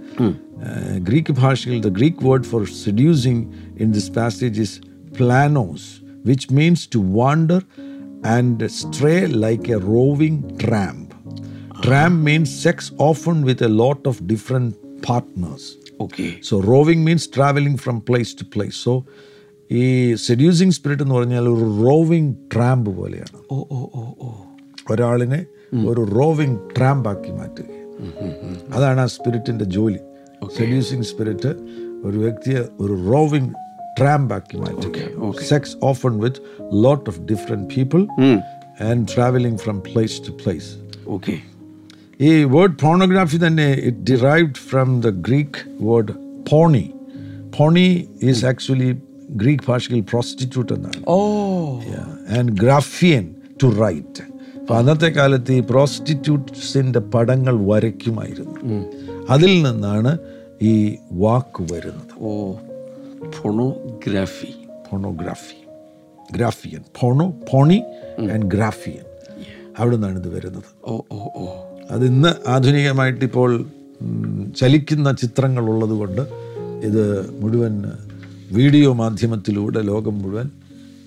ഗ്രീക്ക് 0.98 1.32
ഭാഷയിൽ 1.32 1.80
the 1.80 1.88
Greek 1.88 2.26
word 2.26 2.42
for 2.42 2.66
seducing 2.84 3.46
in 3.80 3.92
this 3.92 4.12
passage 4.12 4.60
is 4.60 4.80
planos 5.18 6.02
which 6.26 6.54
means 6.54 6.88
to 6.94 6.98
wander 6.98 7.62
and 8.26 8.66
stray 8.66 9.26
like 9.26 9.72
a 9.72 9.78
roving 9.78 10.42
tramp 10.66 11.10
tramp 11.86 12.24
means 12.24 12.62
sex 12.62 12.92
often 13.00 13.42
with 13.42 13.64
a 13.64 13.68
lot 13.68 14.08
of 14.08 14.22
different 14.22 14.74
partners 15.10 15.72
okay 16.00 16.32
so 16.42 16.60
roving 16.60 17.06
means 17.06 17.30
travelling 17.36 17.78
from 17.78 18.02
place 18.08 18.36
to 18.36 18.44
place 18.54 18.84
so 18.84 19.04
ഈ 19.70 20.14
seducing 20.14 20.70
spirit 20.70 21.02
എന്ന് 21.02 21.14
പറഞ്ഞാൽ 21.14 21.42
ഒരു 21.48 21.84
rowing 21.84 22.36
tramp 22.54 22.96
പോലെയാണ്. 22.96 23.42
ഓ 23.50 23.64
ഓ 23.72 23.86
ഓ 23.94 24.12
ഓ. 24.22 24.32
ഒരാളിനെ 24.90 25.46
ഒരു 25.86 26.00
roving 26.00 26.58
ട്രാമ്പാക്കി 26.78 27.30
മാറ്റുക. 27.30 27.64
അതാണ് 28.72 29.00
ആ 29.00 29.06
സ്പിരിറ്റിന്റെ 29.06 29.64
ജോലി. 29.64 29.98
സെഡ്യൂസിങ് 30.56 31.02
സ്പിരിറ്റ് 31.02 31.48
ഒരു 32.04 32.18
വ്യക്തിയെ 32.18 32.60
ഒരു 32.80 33.10
റോവിംഗ് 33.10 33.54
ട്രാമ്പാക്കി 33.98 34.56
മാറ്റുക 34.56 35.32
sex 35.42 35.76
often 35.82 36.18
with 36.18 36.40
lot 36.72 37.10
of 37.10 37.20
different 37.20 37.74
people 37.76 38.06
and 38.80 39.08
travelling 39.14 39.58
from 39.58 39.80
place 39.80 40.26
to 40.26 40.30
place 40.44 40.76
okay 41.06 41.40
ഈ 42.20 42.44
വേർഡ് 42.44 42.76
പോണോഗ്രാഫി 42.82 43.46
തന്നെ 43.46 43.72
it 43.72 43.98
derived 44.10 44.54
from 44.54 45.00
the 45.00 45.08
Greek 45.08 45.60
word 45.80 46.12
porne 46.50 46.92
porne 47.58 48.08
is 48.22 48.44
actually 48.44 48.96
Greek 49.30 49.64
ഭാഷയിൽ 49.68 50.00
പ്രോസ്റ്റിറ്റ്യൂട്ട് 50.00 50.72
എന്നാണ്. 50.72 51.04
And 52.38 52.52
graphein 52.52 53.34
to 53.62 53.66
write 53.66 54.22
അപ്പൊ 54.60 54.74
അന്നത്തെ 54.76 55.08
കാലത്ത് 55.08 55.52
ഈ 55.52 55.60
പ്രോസ്റ്റിറ്റ്യൂട്ട്സിന്റെ 55.60 56.98
പടങ്ങൾ 56.98 57.66
വരയ്ക്കുമായിരുന്നു. 57.66 58.54
അതിൽ 59.28 59.62
നിന്നാണ് 59.62 60.18
ഈ 60.62 60.96
വാക്ക് 61.12 61.62
വരുന്നത്. 61.72 62.12
ഓ. 62.20 62.30
ഫോണോഗ്രാഫി 63.32 64.52
ഫോണോഗ്രാഫി 64.90 65.58
ഗ്രാഫിയൻ 66.34 66.82
ഫോണോ 67.00 67.34
ഫോണി 67.50 67.82
ആൻഡ് 68.18 68.46
ഗ്രാഫിയൻ 68.46 69.04
അവിടെ 69.78 69.96
നിന്നാണ് 69.96 70.18
ഇത് 70.18 70.34
വരുന്നത്. 70.34 70.64
ഓ 70.84 71.00
ഓ 71.12 71.18
ഓ. 71.36 71.44
അത് 71.90 72.06
ഇന്ന് 72.06 72.28
ആധുനികമായിട്ട് 72.46 73.24
ഇപ്പോൾ 73.24 73.66
ചലിക്കുന്ന 74.56 75.12
ചിത്രങ്ങൾ 75.12 75.64
കൊണ്ട് 75.94 76.22
ഇത് 76.84 77.02
മുഴുവൻ 77.40 77.82
വീഡിയോ 78.52 78.92
മാധ്യമത്തിലൂടെ 78.92 79.82
ലോകം 79.82 80.22
മുഴുവൻ 80.22 80.50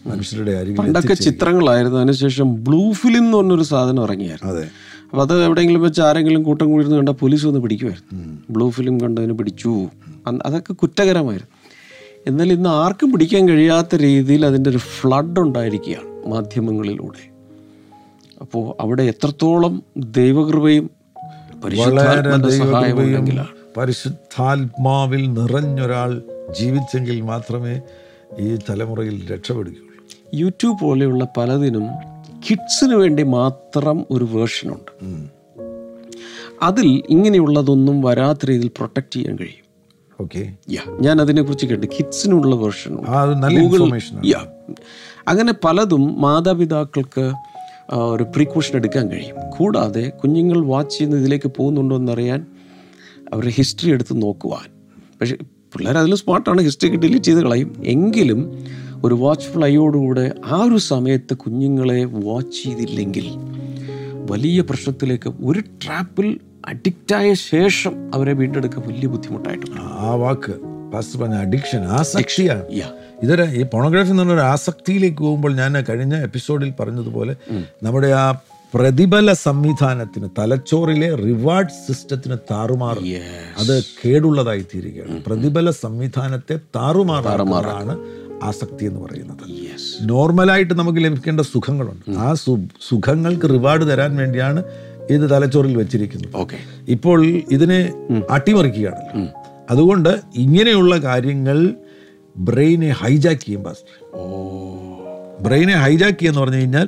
മനുഷ്യരുടെ 0.05 0.51
അരികിൽ 0.51 0.77
പണ്ടൊക്കെ 0.77 1.13
ചിത്രങ്ങളായിരുന്നു. 1.13 1.97
അതിനുശേഷം 1.97 2.63
ബ്ലൂ 2.63 2.91
ഫിലിം 2.91 3.23
എന്ന് 3.23 3.37
പറഞ്ഞൊരു 3.37 3.63
സാധനം 3.63 4.03
ഇറങ്ങിയായിരുന്നു. 4.03 4.53
അതെ. 4.53 4.65
അപ്പോൾ 5.03 5.21
അത് 5.21 5.43
എവിടെയെങ്കിലും 5.43 5.81
വെച്ച് 5.81 6.01
ആരെങ്കിലും 6.01 6.43
കൂട്ടം 6.43 6.71
കൂടിയിരുന്ന് 6.71 6.97
കണ്ടാൽ 6.97 7.13
പോലീസ് 7.13 7.45
വന്ന് 7.45 7.59
പിടിക്കുമായിരുന്നു 7.59 8.37
ബ്ലൂ 8.49 8.69
ഫിലിം 8.69 8.99
കണ്ടതിന് 8.99 9.33
പിടിച്ചു. 9.33 9.87
അതൊക്കെ 10.45 10.73
കുറ്റകരമായിരുന്നു. 10.73 11.56
എന്നാൽ 12.27 12.51
ഇന്ന് 12.51 12.69
ആർക്കും 12.69 13.11
പിടിക്കാൻ 13.11 13.49
കഴിയാത്ത 13.49 13.95
രീതിയിൽ 13.95 14.45
അതിന്റെ 14.45 14.69
ഒരു 14.69 14.77
ഫ്ലഡ് 14.77 15.39
ഉണ്ടായിരിക്കുകയാണ് 15.39 16.27
മാധ്യമങ്ങളിലൂടെ. 16.27 17.21
അപ്പോൾ 18.41 18.75
അവിടെ 18.79 19.03
എത്രത്തോളം 19.03 19.83
ദൈവകൃപയും 19.97 20.89
പരിശുദ്ധാത്മാവിൽ 23.77 25.33
നിറഞ്ഞൊരാൾ 25.33 26.21
ജീവിച്ചെങ്കിൽ 26.59 27.21
മാത്രമേ 27.21 27.81
ഈ 28.39 28.57
തലമുറയിൽ 28.69 29.31
രക്ഷപ്പെടുകയുള്ളൂ. 29.31 30.05
യൂട്യൂബ് 30.33 30.79
പോലെയുള്ള 30.79 31.27
പലതിനും 31.37 31.85
കിഡ്സിന് 32.49 32.95
വേണ്ടി 32.95 33.23
മാത്രം 33.23 34.05
ഒരു 34.11 34.25
വേർഷനുണ്ട് 34.31 34.91
അതിൽ 36.61 37.03
ഇങ്ങനെയുള്ളതൊന്നും 37.09 38.01
വരാത്ത 38.01 38.45
രീതിയിൽ 38.45 38.67
പ്രൊട്ടക്റ്റ് 38.67 39.15
ചെയ്യാൻ 39.15 39.35
കഴിയും. 39.35 39.66
ഓക്കെ 40.21 40.53
ഞാൻ 41.01 41.21
അതിനെക്കുറിച്ച് 41.21 41.65
കേട്ടു 41.65 41.87
കിഡ്സിനുള്ള 41.87 42.55
വേർഷൻ 42.55 42.93
യാ 44.25 44.41
അങ്ങനെ 45.27 45.53
പലതും 45.65 46.21
മാതാപിതാക്കൾക്ക് 46.21 47.25
ഒരു 48.13 48.23
പ്രീക്കോഷൻ 48.23 48.75
എടുക്കാൻ 48.75 49.05
കഴിയും. 49.11 49.35
കൂടാതെ 49.57 50.09
കുഞ്ഞുങ്ങൾ 50.09 50.65
വാച്ച് 50.65 50.93
ചെയ്യുന്ന 50.97 51.19
ഇതിലേക്ക് 51.19 51.51
പോകുന്നുണ്ടോ 51.57 51.95
എന്നറിയാൻ 51.97 52.45
അവരുടെ 53.33 53.53
ഹിസ്റ്ററി 53.57 53.91
എടുത്ത് 53.91 54.21
നോക്കുവാൻ. 54.21 54.67
പക്ഷേ 55.21 55.35
പിള്ളേർ 55.73 55.97
അതിൽ 55.97 56.15
സ്മാർട്ടാണ് 56.15 56.61
ഹിസ്റ്ററി 56.61 56.95
ഡിലീറ്റ് 56.95 57.25
ചെയ്ത് 57.25 57.41
കളയും. 57.43 57.69
എങ്കിലും 57.83 58.41
ഒരു 59.03 59.15
വാച്ച്ഫുൾ 59.15 59.65
ഐയോടുകൂടെ 59.65 60.25
ആ 60.45 60.63
ഒരു 60.63 60.77
സമയത്ത് 60.77 61.33
കുഞ്ഞുങ്ങളെ 61.37 62.03
വാച്ച് 62.05 62.63
ചെയ്തില്ലെങ്കിൽ 62.63 63.27
വലിയ 64.31 64.61
പ്രശ്നത്തിലേക്ക് 64.61 65.29
ഒരു 65.43 65.59
ട്രാപ്പിൽ 65.59 66.39
അഡിക്റ്റായ 66.67 67.33
ശേഷം 67.33 68.11
അവരെ 68.13 68.33
വീണ്ടെടുക്കാൻ 68.33 68.87
വലിയ 68.87 69.07
ബുദ്ധിമുട്ടായിട്ടുണ്ട് 69.07 69.81
ആ 69.81 70.13
വാക്ക് 70.13 70.51
അഡിക്ഷൻ 71.33 71.83
ആസക്തിയാണ്. 71.83 72.63
ഇതൊരു 73.23 73.43
ഈ 73.43 73.63
പോണോഗ്രാഫി 73.63 74.09
എന്ന് 74.09 74.33
ആസക്തിയിലേക്ക് 74.33 75.17
പോകുമ്പോൾ 75.17 75.55
ഞാൻ 75.55 75.81
കഴിഞ്ഞ 75.81 76.15
എപ്പിസോഡിൽ 76.15 76.73
പറഞ്ഞതുപോലെ 76.79 77.35
നമ്മുടെ 77.83 78.07
ആ 78.07 78.31
പ്രതിഫല 78.73 79.33
സംവിധാനത്തിന് 79.33 80.29
തലച്ചോറിലെ 80.39 81.15
റിവാർഡ് 81.15 81.69
സിസ്റ്റത്തിന് 81.69 82.37
താറുമാറ്. 82.51 82.97
അത് 83.57 83.83
കേടുള്ളതായി 83.83 84.65
തീരുകയാണ്. 84.75 85.23
പ്രതിഫല 85.23 85.69
സംവിധാനത്തെ 85.69 86.59
താറുമാറാണ് 86.75 87.99
ആസക്തി 88.43 88.85
എന്ന് 88.85 88.99
പറയുന്നത്. 88.99 89.45
നോർമലായിട്ട് 90.01 90.73
നമുക്ക് 90.73 91.03
ലഭിക്കേണ്ട 91.03 91.41
സുഖങ്ങളുണ്ട്. 91.41 92.17
ആ 92.17 92.33
സുഖങ്ങൾക്ക് 92.89 93.49
റിവാർഡ് 93.49 93.91
തരാൻ 93.91 94.15
വേണ്ടിയാണ് 94.15 94.63
ഇത് 95.09 95.29
തലച്ചോറിൽ 95.29 95.77
വെച്ചിരിക്കുന്നു. 95.77 96.37
ഓക്കെ. 96.37 96.57
ഇപ്പോൾ 96.87 97.25
ഇതിനെ 97.25 97.93
അട്ടിമറിക്കുകയാണ്. 98.29 99.27
അതുകൊണ്ട് 99.69 100.19
ഇങ്ങനെയുള്ള 100.35 100.97
കാര്യങ്ങൾ 100.97 101.73
ബ്രെയിനെ 102.37 102.89
ഹൈജാക്ക് 102.89 103.41
ചെയ്യും 103.41 103.63
ഓ. 104.13 104.43
ബ്രെയിനെ 105.41 105.73
ഹൈജാക്ക് 105.73 106.19
ചെയ്യുക 106.19 106.31
എന്ന് 106.31 106.41
പറഞ്ഞു 106.41 106.55
കഴിഞ്ഞാൽ 106.55 106.87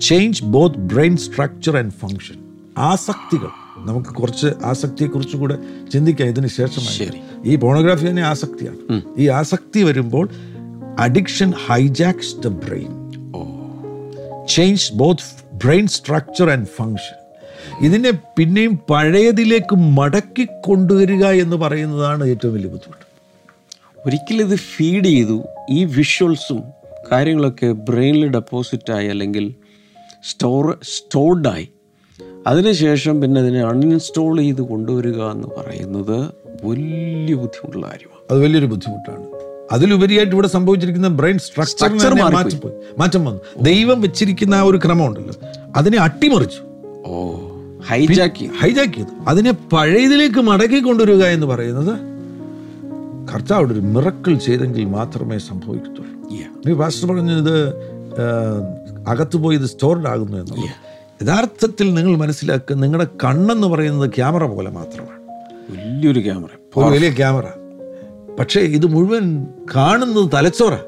change 0.00 0.44
both 0.44 0.76
brain 0.76 1.16
structure 1.16 1.76
and 1.76 1.92
function. 1.92 2.34
ആസക്തികൾ. 2.78 3.48
നമുക്ക് 3.78 4.08
കുറച്ച് 4.08 4.46
ആസക്തിയെക്കുറിച്ച് 4.64 5.36
കൂടെ 5.36 5.58
ചിന്തിക്കാം 5.92 6.28
ഇതിന് 6.28 6.46
ശേഷമായി. 6.46 7.22
ഈ 7.44 7.56
പോണോഗ്രാഫി 7.56 8.06
തന്നെ 8.06 8.22
ആസക്തിയാണ്. 8.22 9.02
ഈ 9.18 9.28
ആസക്തി 9.28 9.82
വരുമ്പോൾ 9.82 10.28
addiction 10.98 11.52
hijacks 11.66 12.36
the 12.36 12.48
brain 12.48 13.04
change 14.48 14.92
both 14.94 15.43
brain 15.54 15.86
structure 15.86 16.50
and 16.50 16.66
function 16.66 17.24
ഇതിനെ 17.80 18.12
പിന്നെയും 18.36 18.78
പഴയതിലേക്ക് 18.90 19.76
മടക്കി 19.76 20.48
കൊണ്ടുവരിക 20.66 21.26
എന്ന് 21.26 21.56
പറയുന്നതാണ് 21.56 22.26
ഏറ്റവും 22.26 22.54
വലിയ 22.54 22.68
ബുദ്ധിമുട്ട്. 22.68 23.06
ഒരിക്കലും 24.06 24.48
ഇത് 24.48 24.58
ഫീഡ് 24.58 25.04
ചെയ്തു. 25.04 25.42
ഈ 25.70 25.84
വിഷ്വൽസും 25.84 26.64
കാര്യങ്ങളൊക്കെ 27.12 27.66
ബ്രെയിനിൽ 27.66 28.28
ഡെപ്പോസിറ്റായി 28.28 29.08
അല്ലെങ്കിൽ 29.08 29.54
സ്റ്റോർ 30.24 30.78
സ്റ്റോർഡായി 30.82 31.68
അതിനുശേഷം 32.46 33.20
പിന്നെ 33.20 33.40
അതിനെ 33.40 33.60
അൺഇൻസ്റ്റോൾ 33.60 34.40
ചെയ്ത് 34.40 34.62
കൊണ്ടുവരിക 34.62 35.22
എന്ന് 35.22 35.48
പറയുന്നത് 35.48 36.32
വലിയ 36.62 37.34
ബുദ്ധിമുട്ടുള്ള 37.34 37.86
കാര്യമാണ്. 37.86 38.24
അത് 38.30 38.42
വലിയൊരു 38.42 38.66
ബുദ്ധിമുട്ടാണ്. 38.66 39.43
അതിലുപരിയായിട്ട് 39.72 40.32
ഇവിടെ 40.32 40.48
സംഭവിച്ചിരിക്കുന്ന 40.48 41.08
ബ്രെയിൻ 41.08 41.38
സ്ട്രക്ചർ. 41.38 42.14
മാറ്റം 42.98 43.24
വന്നു. 43.24 43.40
ദൈവം 43.62 44.00
വെച്ചിരിക്കുന്ന 44.00 44.54
ആ 44.54 44.62
ഒരു 44.62 44.80
ക്രമമുണ്ടല്ലോ. 44.84 45.34
അതിനെ 45.76 45.98
അട്ടിമറിച്ചു. 45.98 46.60
ഓ 47.06 47.36
ഹൈജാക്കി 47.88 48.50
ഹൈജാക്കി 48.60 49.04
അതിനെ 49.28 49.52
പഴയതിലേക്ക് 49.72 50.36
മടക്കി 50.36 50.80
കൊണ്ടുവരിക 50.80 51.24
എന്ന് 51.24 51.46
പറയുന്നത് 51.46 52.14
കർത്താവ് 53.34 53.72
ഒരു 53.72 53.80
മിറക്കിൾ 53.80 54.38
ചെയ്തെങ്കിൽ 54.38 54.84
മാത്രമേ 54.84 55.38
സംഭവിക്കത്തുള്ളൂ. 55.38 56.38
Yeah. 56.38 56.70
ഈ 56.70 56.72
പാസ്റ്റർ 56.72 57.12
പറഞ്ഞു 57.12 57.32
ഇത് 57.32 57.76
ആ, 57.76 58.24
അകത്ത് 59.08 59.36
പോയി 59.36 59.56
ഇത് 59.56 59.66
സ്റ്റോർഡ് 59.66 60.08
ആകുന്നു 60.08 60.36
എന്നുള്ളത് 60.36 61.24
യഥാർത്ഥത്തിൽ 61.24 61.94
നിങ്ങൾ 61.94 62.16
മനസ്സിലാക്കുക 62.16 62.76
നിങ്ങളുടെ 62.76 63.08
കണ്ണെന്ന് 63.24 63.66
പറയുന്നത് 63.66 64.10
ക്യാമറ 64.10 64.46
പോലെ 64.46 64.70
മാത്രമാണ്. 64.70 65.20
വലിയൊരു 65.70 66.20
ക്യാമറ. 66.20 66.80
വലിയ 66.80 67.10
ക്യാമറ. 67.10 67.42
പക്ഷേ 68.38 68.60
ഇത് 68.76 68.86
മുഴുവൻ 68.86 69.24
കാണുന്നത് 69.74 70.32
തലച്ചോറാണ് 70.32 70.86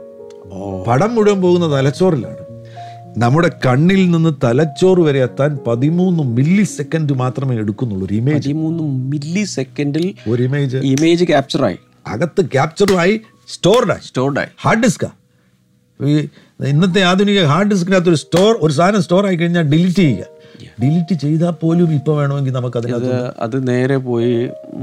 പടം 0.86 1.14
മുഴുവൻ 1.14 1.40
പോകുന്ന 1.42 1.66
തലച്ചോറിലാണ്. 1.76 2.42
നമ്മുടെ 3.18 3.50
കണ്ണിൽ 3.66 4.10
നിന്ന് 4.10 4.30
തലച്ചോറ് 4.44 4.98
വരെ 4.98 5.22
എത്താൻ 5.22 5.58
പതിമൂന്ന് 5.66 6.22
മില്ലി 6.22 6.62
സെക്കൻഡ് 6.62 7.12
മാത്രമേ 7.12 7.54
എടുക്കുന്നുള്ളൂ 7.56 8.06
ഒരു 8.06 8.14
ഇമേജ് 8.14 8.36
പതിമൂന്ന് 8.38 8.82
മില്ലി 9.12 9.44
സെക്കൻഡിൽ 9.44 10.14
ഒരു 10.28 10.42
ഇമേജ് 10.42 10.76
ഇമേജ് 10.76 11.24
ക്യാപ്ചറായി 11.24 11.78
അകത്ത് 12.06 12.42
ക്യാപ്ചറുമായി 12.52 13.14
സ്റ്റോർഡായി 13.48 14.00
സ്റ്റോർഡായി 14.00 14.50
ഹാർഡ് 14.64 14.80
ഡിസ്കാ 14.80 15.10
ഇന്നത്തെ 16.60 17.00
ആധുനിക 17.02 17.44
ഹാർഡ് 17.44 17.70
ഡിസ്കിനകത്ത് 17.70 18.08
ഒരു 18.08 18.16
സ്റ്റോർ 18.16 18.58
ഒരു 18.60 18.72
സാധനം 18.72 19.02
സ്റ്റോർ 19.02 19.26
ആയി 19.26 19.36
കഴിഞ്ഞാൽ 19.36 19.62
ഡിലീറ്റ് 19.62 20.02
ചെയ്യുക. 20.02 20.24
ഡിലീറ്റ് 20.82 21.14
ചെയ്താൽ 21.22 21.52
പോലും 21.60 21.90
ഇപ്പം 21.98 22.16
വേണമെങ്കിൽ 22.20 22.54
നമുക്ക് 22.56 22.78
അതിനകത്ത് 22.80 23.12
അത് 23.14 23.34
അത് 23.44 23.68
നേരെ 23.68 23.96
പോയി 24.08 24.32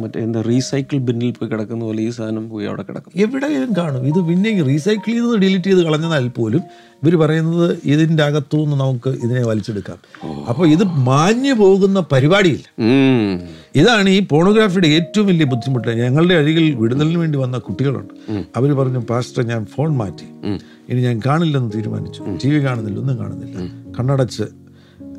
മറ്റേ 0.02 0.20
എന്താ 0.20 0.42
റീസൈക്കിൾ 0.50 0.98
ബിന്നിൽ 1.08 1.32
പോയി 1.38 1.50
കിടക്കുന്ന 1.52 1.84
പോലെ 1.90 2.02
ഈ 2.02 2.10
സാധനം 2.18 2.46
പോയി 2.50 2.66
അവിടെ 2.70 2.84
കിടക്കും. 2.88 3.12
എവിടെയും 3.24 3.74
കാണും. 3.80 4.08
ഇത് 4.12 4.20
പിന്നെ 4.30 4.64
റീസൈക്കിൾ 4.70 5.12
ചെയ്ത് 5.12 5.38
ഡിലീറ്റ് 5.44 5.70
ചെയ്ത് 5.70 5.82
കളഞ്ഞതാൽ 5.88 6.28
പോലും 6.40 6.64
ഇവർ 7.04 7.16
പറയുന്നത് 7.24 7.70
ഇതിന്റെ 7.84 8.24
അകത്തു 8.24 8.58
നിന്ന് 8.58 8.76
നമുക്ക് 8.82 9.10
ഇതിനെ 9.10 9.42
വലിച്ചെടുക്കാം. 9.50 10.00
അപ്പോൾ 10.50 10.66
ഇത് 10.76 10.84
മാഞ്ഞു 10.84 11.54
പോകുന്ന 11.54 12.00
പരിപാടിയില്ല. 12.14 12.66
ഇതാണ് 13.82 14.10
ഈ 14.10 14.20
പോണോഗ്രാഫിയുടെ 14.32 14.90
ഏറ്റവും 14.98 15.28
വലിയ 15.28 15.46
ബുദ്ധിമുട്ട്. 15.54 15.90
ഞങ്ങളുടെ 16.02 16.36
അരികിൽ 16.42 16.66
വിടുതലിന് 16.82 17.20
വേണ്ടി 17.24 17.38
വന്ന 17.38 17.58
കുട്ടികളുണ്ട്. 17.58 18.14
അവർ 18.58 18.70
പറഞ്ഞു 18.82 19.02
പാസ്റ്റർ 19.12 19.44
ഞാൻ 19.54 19.66
ഫോൺ 19.76 19.92
മാറ്റി. 20.02 20.28
ഇനി 20.90 21.00
ഞാൻ 21.08 21.22
കാണില്ലെന്ന് 21.26 21.72
തീരുമാനിച്ചു. 21.78 22.22
ടി 22.44 22.50
വി 22.54 22.60
കാണുന്നില്ല 22.66 23.00
ഒന്നും 23.00 23.18
കാണുന്നില്ല. 23.24 23.58
കണ്ണടച്ച് 24.00 24.46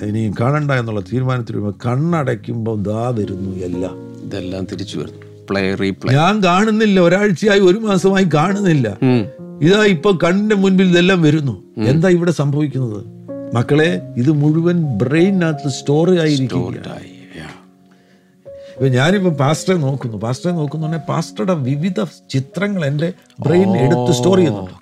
ഇനി 0.09 0.23
കാണണ്ട 0.41 0.71
എന്നുള്ള 0.81 1.01
തീരുമാനത്തിൽ 1.11 1.55
വരുമ്പോൾ 1.57 1.77
കണ്ണടയ്ക്കുമ്പോൾ 1.87 2.77
ദാ 2.89 3.03
വരുന്നു 3.19 3.51
എല്ലാം. 3.69 3.97
ഇതെല്ലാം 4.27 4.65
തിരിച്ചു 4.73 4.97
വരുന്നു. 4.99 5.21
പ്ലേ 5.51 5.63
റീപ്ലേ 5.83 6.13
ഞാൻ 6.19 6.35
കാണുന്നില്ല. 6.45 7.01
ഒരാഴ്ചയായി 7.09 7.63
ഒരു 7.71 7.79
മാസമായി 7.89 8.27
കാണുന്നില്ല. 8.35 8.89
ഇതാ 9.67 9.81
ഇപ്പൊ 9.95 10.11
കണ്ണിന്റെ 10.25 10.57
മുൻപിൽ 10.63 10.87
ഇതെല്ലാം 10.93 11.21
വരുന്നു. 11.23 11.55
എന്താ 11.91 12.09
ഇവിടെ 12.17 12.33
സംഭവിക്കുന്നത്? 12.41 13.03
മക്കളെ 13.57 13.91
ഇത് 14.21 14.31
മുഴുവൻ 14.43 14.79
ബ്രെയിനകത്ത് 15.03 15.69
സ്റ്റോർ 15.79 16.07
ആയിരിക്കും 16.21 16.63
ഇപ്പൊ 18.77 18.89
ഞാനിപ്പോ 18.95 19.31
പാസ്റ്ററെ 19.43 19.77
നോക്കുന്നു. 19.83 20.17
പാസ്റ്ററെ 20.25 20.53
നോക്കുന്നു 20.61 20.87
പറഞ്ഞാൽ 20.87 21.03
പാസ്റ്ററുടെ 21.11 21.55
വിവിധ 21.69 21.99
ചിത്രങ്ങൾ 22.33 22.83
എന്റെ 22.91 23.09
ബ്രെയിൻ 23.47 23.71
എടുത്ത് 23.85 24.13
സ്റ്റോർ 24.19 24.37
ചെയ്യുന്നുണ്ട്. 24.39 24.75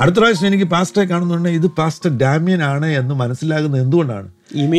അടുത്ത 0.00 0.16
പ്രാവശ്യം 0.20 0.48
എനിക്ക് 0.50 0.66
പാസ്റ്ററെ 0.74 1.04
കാണുന്നുണ്ടെങ്കിൽ 1.10 1.60
ഇത് 1.62 1.68
പാസ്റ്റർ 1.78 2.10
ഡാമിയൻ 2.22 2.62
ആണ് 2.72 2.88
എന്ന് 3.00 3.14
മനസ്സിലാകുന്നത് 3.22 3.82
എന്തുകൊണ്ടാണ്? 3.84 4.28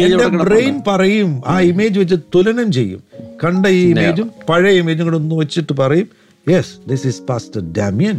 എന്റെ 0.05 0.27
ബ്രെയിൻ 0.48 0.75
പറയും 0.88 1.31
ആ 1.51 1.55
ഇമേജ് 1.72 1.98
വെച്ച് 2.01 2.17
തുലനം 2.36 2.67
ചെയ്യും. 2.77 3.01
കണ്ട 3.43 3.65
ഈ 3.77 3.81
ഇമേജും 3.93 4.27
പഴയ 4.50 4.81
ഇമേജും 4.84 5.05
കൂടെ 5.07 5.17
ഒന്ന് 5.22 5.36
വെച്ചിട്ട് 5.41 5.74
പറയും 5.81 6.10
yes 6.48 6.74
this 6.89 7.07
is 7.12 7.22
pastor 7.29 7.62
Damian 7.77 8.17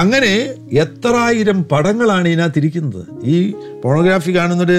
അങ്ങനെ 0.00 0.32
എത്രായിരം 0.84 1.58
പടങ്ങളാണ് 1.72 2.26
ഇതിനകത്ത് 2.32 2.58
ഇരിക്കുന്നത്. 2.62 3.02
ഈ 3.32 3.34
പോണോഗ്രാഫി 3.82 4.32
കാണുന്നത് 4.38 4.78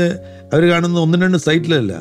അവർ 0.53 0.63
കാണുന്ന 0.71 0.97
ഒന്നും 1.05 1.19
രണ്ട് 1.25 1.39
സൈറ്റിലല്ല. 1.45 1.93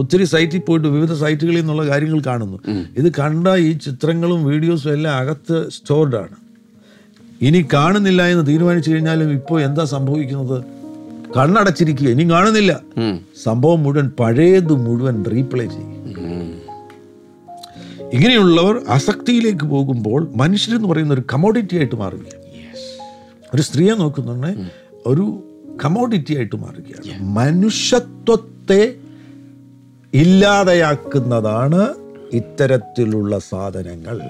ഒത്തിരി 0.00 0.24
സൈറ്റിൽ 0.34 0.62
പോയിട്ട് 0.68 0.88
വിവിധ 0.96 1.12
സൈറ്റുകളിൽ 1.22 1.60
നിന്നുള്ള 1.60 1.84
കാര്യങ്ങൾ 1.90 2.20
കാണുന്നു. 2.30 2.58
ഇത് 3.00 3.08
കണ്ട 3.20 3.48
ഈ 3.66 3.70
ചിത്രങ്ങളും 3.86 4.40
വീഡിയോസും 4.50 4.92
എല്ലാം 4.96 5.14
അകത്ത് 5.22 5.58
സ്റ്റോർഡ് 5.76 6.16
ആണ്. 6.22 6.36
ഇനി 7.40 7.66
കാണുന്നില്ല 7.72 8.26
എന്ന് 8.26 8.46
തീരുമാനിച്ചു 8.46 8.90
കഴിഞ്ഞാലും 8.90 9.32
ഇപ്പോൾ 9.32 9.62
എന്താ 9.62 9.84
സംഭവിക്കുന്നത്? 9.84 10.64
കണ്ണടച്ചിരിക്കുക. 11.36 12.08
ഇനി 12.08 12.30
കാണുന്നില്ല. 12.30 12.80
സംഭവം 13.42 13.82
മുഴുവൻ 13.82 14.10
പഴയത് 14.20 14.72
മുഴുവൻ 14.72 15.24
റീപ്ലേ 15.24 15.66
ചെയ്യും. 15.66 16.00
ഇങ്ങനെയുള്ളവർ 18.12 18.82
അസക്തിയിലേക്ക് 18.88 19.64
പോകുമ്പോൾ 19.64 20.30
മനുഷ്യരെന്ന് 20.36 20.88
പറയുന്ന 20.88 21.14
ഒരു 21.14 21.22
കമോഡിറ്റി 21.34 21.76
ആയിട്ട് 21.76 21.94
മാറുകയാണ്. 21.94 22.46
ഒരു 23.54 23.62
സ്ത്രീയെ 23.62 23.94
നോക്കുന്നുണ്ടെ 23.94 24.54
ഒരു 25.06 25.44
കമോഡിറ്റി 25.84 26.36
ആയിട്ട് 26.36 26.56
മാറുകയാണ്. 26.56 27.22
മനുഷ്യത്വത്തെ 27.22 28.94
ഇല്ലാതെയാക്കുന്നതാണ് 30.14 31.94
ഇത്തരത്തിലുള്ള 32.32 33.38
സാധനങ്ങൾ. 33.38 34.20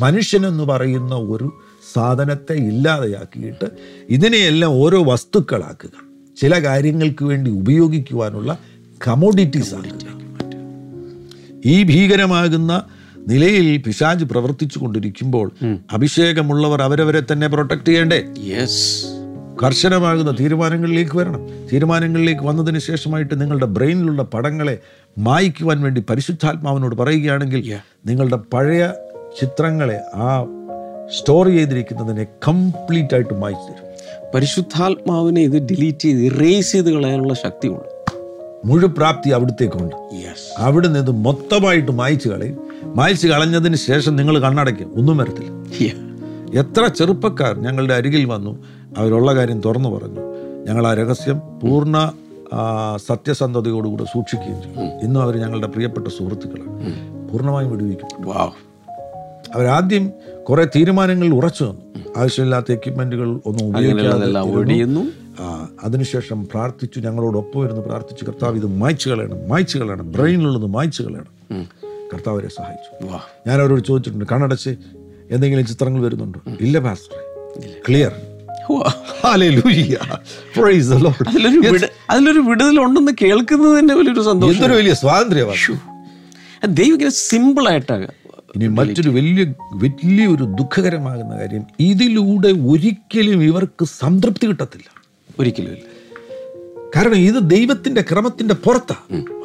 മനുഷ്യനെന്ന് 0.00 0.64
പറയുന്ന 0.64 1.14
ഒരു 1.14 1.60
സാധനത്തെ 1.94 2.52
ഇല്ലാതെയാക്കിയിട്ട് 2.52 3.64
ഇതിനെയെല്ലാം 4.08 4.70
ഓരോ 4.70 5.04
വസ്തുക്കളാക്കുക. 5.04 5.90
ചില 6.40 6.64
കാര്യങ്ങൾക്ക് 6.64 7.24
വേണ്ടി 7.24 7.50
ഉപയോഗിക്കുവാനുള്ള 7.50 8.58
കമോഡിറ്റീസ് 9.08 9.74
ആക്കുക. 9.74 10.22
ഈ 11.66 11.82
ഭീകരമാകുന്ന 11.82 12.84
നിലയിൽ 13.28 13.76
പിശാജ് 13.76 14.24
പ്രവർത്തിച്ചു 14.24 14.78
കൊണ്ടിരിക്കുമ്പോൾ 14.78 15.50
അഭിഷേകമുള്ളവർ 15.92 16.82
അവരവരെ 16.82 17.22
തന്നെ 17.32 17.46
പ്രൊട്ടക്ട് 17.46 17.86
ചെയ്യണ്ടേ? 17.86 18.24
യെസ് 18.38 19.04
കർശനമാകുന്ന 19.62 20.36
തീരുമാനങ്ങളിലേക്ക് 20.40 21.18
വരണം. 21.18 21.68
തീരുമാനങ്ങളിലേക്ക് 21.72 22.42
വന്നതിന് 22.42 22.78
ശേഷമായിട്ട് 22.78 23.40
നിങ്ങളുടെ 23.40 23.66
ബ്രെയിനിലുള്ള 23.66 24.22
പടങ്ങളെ 24.22 24.78
മായ്ക്കുവാൻ 25.18 25.80
വേണ്ടി 25.80 26.04
പരിശുദ്ധാത്മാവിനോട് 26.10 26.96
പറയുകയാണെങ്കിൽ 26.96 27.74
നിങ്ങളുടെ 28.06 28.36
പഴയ 28.36 28.92
ചിത്രങ്ങളെ 29.40 30.00
ആ 30.14 30.46
സ്റ്റോർ 31.18 31.46
ചെയ്തിരിക്കുന്നതിനെ 31.46 32.26
കംപ്ലീറ്റ് 32.48 33.14
ആയിട്ട് 33.14 33.34
മായ്ച്ചു 33.34 33.72
തരും. 33.72 33.92
പരിശുദ്ധാത്മാവിനെ 34.34 35.40
ഇത് 35.40 35.66
ഡിലീറ്റ് 35.66 35.98
ചെയ്ത് 35.98 36.20
ഇറേസ് 36.20 36.72
ചെയ്ത് 36.72 36.92
കളയാനുള്ള 36.92 37.34
ശക്തിയുണ്ട്. 37.34 38.02
മുഴുപ്രാപ്തി 38.64 39.30
അവിടുത്തേക്കുണ്ട്. 39.30 39.96
അവിടെ 40.58 40.86
നിന്ന് 40.86 41.00
ഇത് 41.00 41.10
മൊത്തമായിട്ട് 41.10 41.92
മായ്ച്ചു 41.92 42.28
കളയും. 42.28 42.58
മായ്ച്ചു 42.84 43.28
കളഞ്ഞതിന് 43.28 43.76
ശേഷം 43.76 44.16
നിങ്ങൾ 44.16 44.38
കണ്ണടയ്ക്കും. 44.38 44.92
ഒന്നും 44.96 45.16
വരത്തില്ല. 45.16 45.64
എത്ര 46.58 46.86
ചെറുപ്പക്കാർ 46.86 47.60
ഞങ്ങളുടെ 47.60 47.94
അരികിൽ 47.94 48.24
വന്നു. 48.24 48.64
അവരുള്ള 48.96 49.34
കാര്യം 49.34 49.60
തുറന്നു 49.60 49.88
പറഞ്ഞു. 49.88 50.20
ഞങ്ങൾ 50.66 50.86
ആ 50.86 50.94
രഹസ്യം 50.94 51.38
പൂർണ 51.38 52.12
സത്യസന്ധതയോടുകൂടെ 52.96 54.04
സൂക്ഷിക്കുകയും 54.04 54.62
ചെയ്യും 54.62 55.00
ഇന്നും 55.00 55.22
അവർ 55.22 55.36
ഞങ്ങളുടെ 55.36 55.66
പ്രിയപ്പെട്ട 55.66 56.08
സുഹൃത്തുക്കളാണ്. 56.08 56.92
പൂർണമായും 57.28 57.70
വിടുവിക്കും. 57.70 58.32
അവരാദ്യം 59.54 60.10
കുറെ 60.48 60.64
തീരുമാനങ്ങൾ 60.76 61.28
ഉറച്ചു 61.28 61.64
തന്നു. 61.64 61.82
ആവശ്യമില്ലാത്ത 62.16 62.72
എക്യുപ്മെന്റുകൾ 62.72 63.28
ഒന്നും 63.46 63.64
ഉപയോഗിക്കാതെ 63.66 64.26
അതിനുശേഷം 65.84 66.38
പ്രാർത്ഥിച്ചു 66.54 67.00
ഞങ്ങളോടൊപ്പം 67.00 67.64
ഇരുന്ന് 67.64 67.82
പ്രാർത്ഥിച്ചു. 67.82 68.24
കർത്താവ് 68.24 68.56
ഇത് 68.56 68.66
മായ്ച്ചു 68.66 69.10
കളയണം 69.10 69.48
മായ്ച്ചു 69.48 69.78
കളയണം. 69.78 70.12
ബ്രെയിനിലുള്ളത് 70.12 70.66
മായ്ച്ചു 70.66 71.02
കളയണം. 71.02 71.32
കർത്താവ് 72.12 72.36
അവരെ 72.36 72.48
സഹായിച്ചു. 72.48 72.90
ഞാൻ 73.48 73.60
അവരോട് 73.60 73.84
ചോദിച്ചിട്ടുണ്ട് 73.84 74.26
കണ്ണടച്ച് 74.32 74.70
എന്തെങ്കിലും 75.30 75.66
ചിത്രങ്ങൾ 75.66 76.02
വരുന്നുണ്ടോ? 76.02 76.40
ഇല്ല 76.60 76.78
പാസ്റ്റർ 76.78 77.18
ക്ലിയർ 77.88 78.12
അതിലൊരു 79.28 79.60
വിടുതൽ 79.60 80.00
ഉണ്ടെന്ന് 82.10 82.40
വിടുതലുണ്ടെന്ന് 82.50 83.12
കേൾക്കുന്നത് 83.22 83.78
തന്നെ 83.78 83.94
വലിയൊരു 83.94 84.20
സന്തോഷം. 84.20 84.54
എന്തൊരു 84.54 84.72
വലിയ 84.72 84.94
സ്വാതന്ത്ര്യമാണ്. 84.94 85.80
ദൈവം 86.76 86.92
ഇങ്ങനെ 86.92 87.10
സിമ്പിൾ 87.10 87.68
ആയിട്ടാണ് 87.68 88.08
ഇനി 88.56 88.66
മറ്റൊരു 88.66 89.10
വലിയ 89.10 89.44
വലിയൊരു 89.74 90.44
ദുഃഖകരമാകുന്ന 90.44 91.38
കാര്യം 91.38 91.62
ഇതിലൂടെ 91.80 92.48
ഒരിക്കലും 92.48 93.42
ഇവർക്ക് 93.42 93.84
സംതൃപ്തി 93.84 94.46
കിട്ടത്തില്ല. 94.46 95.02
ഒരിക്കലും 95.38 95.68
ഇല്ല. 95.68 96.02
കാരണം 96.96 97.16
ഇത് 97.16 97.50
ദൈവത്തിന്റെ 97.50 98.00
ക്രമത്തിന്റെ 98.00 98.54
പുറത്താ. 98.54 98.96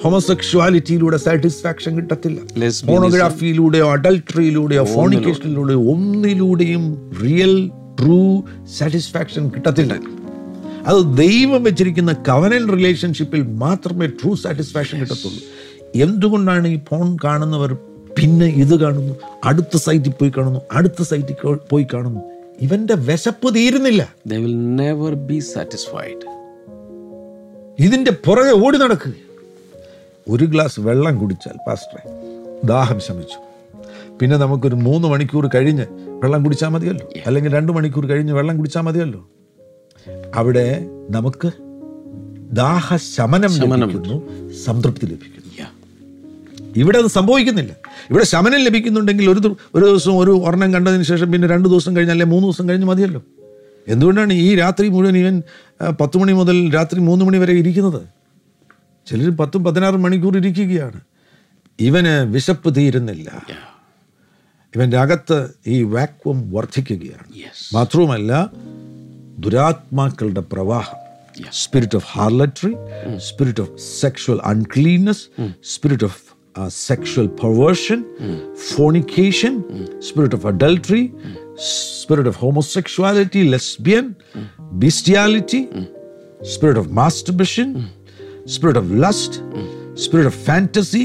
ഹോമോസെക്ഷുവാലിറ്റിയിലൂടെ 0.03 1.17
സാറ്റിസ്ഫാക്ഷൻ 1.17 1.95
കിട്ടത്തില്ല. 1.95 2.71
ഫോണോഗ്രാഫിയിലൂടെയോ 2.85 3.91
അഡൾട്ടറിയിലൂടെയോ 3.91 4.83
ഫോണിക്കേഷനിലൂടെയോ 4.83 5.91
ഒന്നിലൂടെയും 5.91 7.11
റിയൽ 7.23 7.67
ട്രൂ 7.99 8.43
സാറ്റിസ്ഫാക്ഷൻ 8.77 9.49
കിട്ടത്തില്ല. 9.49 9.99
അത് 10.85 11.17
ദൈവം 11.17 11.63
വെച്ചിരിക്കുന്ന 11.63 12.13
കവനൽ 12.13 12.71
റിലേഷൻഷിപ്പിൽ 12.71 13.41
മാത്രമേ 13.41 14.07
ട്രൂ 14.07 14.35
സാറ്റിസ്ഫാക്ഷൻ 14.35 14.99
കിട്ടത്തുള്ളൂ. 14.99 15.41
എന്തുകൊണ്ടാണ് 16.03 16.67
ഈ 16.67 16.79
ഫോൺ 16.89 17.17
കാണുന്നവർ 17.23 17.77
പിന്നെ 18.17 18.45
ഇത് 18.45 18.79
കാണുന്നു. 18.79 19.13
അടുത്ത 19.43 19.77
സൈറ്റിൽ 19.77 20.09
പോയി 20.09 20.31
കാണുന്നു. 20.37 20.59
അടുത്ത 20.71 21.01
സൈറ്റിൽ 21.01 21.53
പോയി 21.69 21.87
കാണുന്നു. 21.93 22.21
ഇവന്റെ 22.61 22.95
വിശപ്പ് 22.95 23.55
തീരുന്നില്ല. 23.55 24.15
നെവർ 24.79 25.13
ബി 25.13 25.39
സാറ്റിസ്ഫൈഡ് 25.39 26.23
ഇതിന്റെ 27.79 28.11
പുറകെ 28.25 28.65
ഓടി 28.65 28.77
നടക്കുക 28.77 29.13
ഒരു 30.29 30.45
ഗ്ലാസ് 30.45 30.79
വെള്ളം 30.79 31.19
കുടിച്ചാൽ 31.19 31.57
പാസ്റ്ററെ 31.67 32.03
ദാഹം 32.63 32.99
ശമിച്ചു. 32.99 33.39
പിന്നെ 34.19 34.37
നമുക്കൊരു 34.37 34.75
മൂന്ന് 34.75 35.07
മണിക്കൂർ 35.07 35.49
കഴിഞ്ഞ് 35.55 35.85
വെള്ളം 36.23 36.43
കുടിച്ചാൽ 36.43 36.69
മതിയല്ലോ. 36.69 37.07
അല്ലെങ്കിൽ 37.25 37.53
രണ്ട് 37.53 37.71
മണിക്കൂർ 37.71 38.05
കഴിഞ്ഞ് 38.05 38.33
വെള്ളം 38.33 38.57
കുടിച്ചാൽ 38.57 38.81
മതിയല്ലോ. 38.81 39.27
അവിടെ 40.35 40.85
നമുക്ക് 41.09 41.51
ദാഹശമനം 42.51 43.53
ലഭിക്കുന്നു 43.57 44.17
സംതൃപ്തി 44.65 45.05
ലഭിക്കുന്നു. 45.05 45.46
ഇവിടെ 46.81 46.97
അത് 46.97 47.07
സംഭവിക്കുന്നില്ല. 47.07 47.73
ഇവിടെ 48.09 48.25
ശമനം 48.25 48.59
ലഭിക്കുന്നുണ്ടെങ്കിൽ 48.59 49.29
ഒരു 49.29 49.57
ഒരു 49.75 49.85
ദിവസം 49.85 50.17
ഒരു 50.17 50.31
ഒരെണ്ണം 50.31 50.73
കണ്ടതിന് 50.73 51.03
ശേഷം 51.03 51.31
പിന്നെ 51.31 51.47
രണ്ട് 51.47 51.69
ദിവസം 51.69 51.95
കഴിഞ്ഞ് 51.95 52.11
അല്ലെങ്കിൽ 52.11 52.33
മൂന്ന് 52.33 52.47
ദിവസം 52.47 52.69
കഴിഞ്ഞ് 52.69 52.87
മതിയല്ലോ. 52.87 53.21
എന്തുകൊണ്ടാണ് 53.87 54.33
ഈ 54.33 54.55
രാത്രി 54.55 54.87
മുഴുവൻ 54.87 55.17
ഇവൻ 55.17 55.35
പത്ത് 56.01 56.17
മണി 56.17 56.33
മുതൽ 56.33 56.73
രാത്രി 56.73 56.99
മൂന്ന് 56.99 57.25
മണി 57.25 57.37
വരെ 57.37 57.53
ഇരിക്കുന്നത്? 57.53 58.01
ചിലർ 59.07 59.29
പത്തും 59.29 59.63
പതിനാറ് 59.63 59.95
മണിക്കൂർ 59.95 60.37
ഇരിക്കുകയാണ്. 60.37 60.99
ഇവന് 61.79 62.33
വിശപ്പ് 62.33 62.75
തീരുന്നില്ല. 62.75 63.29
ഇവന്റെ 64.75 64.97
അകത്ത് 64.97 65.49
ഈ 65.67 65.83
വാക്വം 65.83 66.51
വർദ്ധിക്കുകയാണ്. 66.51 67.27
മാത്രവുമല്ല 67.73 68.49
ദുരാത്മാക്കളുടെ 69.39 70.39
പ്രവാഹം. 70.39 70.97
Spirit 71.53 71.95
of 71.95 72.05
harlotry 72.11 72.73
spirit 73.17 73.61
of 73.61 73.71
sexual 73.99 74.39
uncleanness 74.43 75.41
spirit 75.63 76.03
of 76.03 76.26
sexual 76.77 77.27
perversion 77.41 77.99
fornication 78.69 79.53
spirit 80.07 80.37
of 80.39 80.47
adultery 80.51 81.03
spirit 81.99 82.31
of 82.33 82.39
homosexuality 82.43 83.41
lesbian 83.53 84.05
bestiality 84.83 85.61
spirit 86.53 86.81
of 86.83 86.91
masturbation 86.99 87.67
spirit 88.55 88.81
of 88.83 88.91
lust 89.05 89.39
spirit 90.03 90.31
of 90.31 90.41
fantasy 90.47 91.03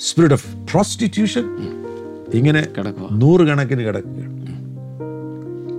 spirit 0.00 0.36
of 0.38 0.48
prostitution 0.70 1.44
ഇങ്ങനെ 2.38 2.62
കിടക്കുക 2.76 3.08
നൂറുകണക്കിന് 3.20 3.82
കിടക്കുകയാണ് 3.88 4.32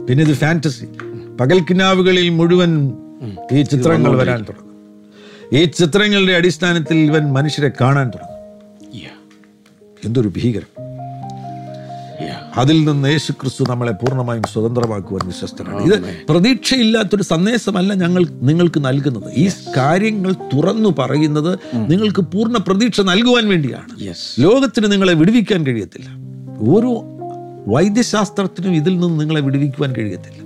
പിന്നെ 0.08 0.24
ഇത് 0.24 0.36
fantasy 0.44 0.88
പകൽക്കിനാവുകളിൽ 1.40 2.28
മുഴുവൻ 2.38 2.72
ഈ 3.54 3.62
ചിത്രങ്ങൾ 3.72 4.12
വരാൻ 4.22 4.42
തുടങ്ങും. 4.48 4.72
ഈ 5.52 5.62
ചിത്രങ്ങളുടെ 5.80 6.34
അടിസ്ഥാനത്തിൽ 6.40 6.98
ഇവൻ 7.10 7.24
മനുഷ്യരെ 7.34 7.70
കാണാൻ 7.82 8.08
തുടങ്ങും. 8.08 8.35
എന്തൊരു 10.06 10.28
ഭീകരം 10.28 10.86
അതിൽ 12.58 12.86
നിന്ന് 12.86 13.10
യേശു 13.10 13.32
ക്രിസ്തു 13.32 13.66
നമ്മളെ 13.70 13.92
പൂർണമായും 13.92 14.44
സ്വതന്ത്രമാക്കുവാൻ 14.54 15.28
വിശ്വസ്തനാണ്. 15.28 15.84
ഇത് 15.84 16.04
പ്രതീക്ഷയില്ലാത്തൊരു 16.30 17.24
സന്ദേശമല്ല 17.24 17.94
ഞങ്ങൾ 17.94 18.28
നിങ്ങൾക്ക് 18.42 18.86
നൽകുന്നത്. 18.86 19.34
ഈ 19.34 19.50
കാര്യങ്ങൾ 19.78 20.34
തുറന്നു 20.34 20.96
പറയുന്നത് 21.00 21.60
നിങ്ങൾക്ക് 21.76 22.22
പൂർണ 22.22 22.58
പ്രതീക്ഷ 22.58 23.02
നൽകുവാൻ 23.02 23.50
വേണ്ടിയാണ്. 23.50 23.90
ലോകത്തിന് 24.40 24.92
നിങ്ങളെ 24.92 25.14
വിടുവിക്കാൻ 25.14 25.66
കഴിയത്തില്ല. 25.66 26.08
ഓരോ 26.70 27.04
വൈദ്യശാസ്ത്രത്തിനും 27.68 28.76
ഇതിൽ 28.76 29.00
നിന്ന് 29.00 29.20
നിങ്ങളെ 29.20 29.42
വിടുവിക്കുവാൻ 29.42 29.94
കഴിയത്തില്ല. 29.94 30.46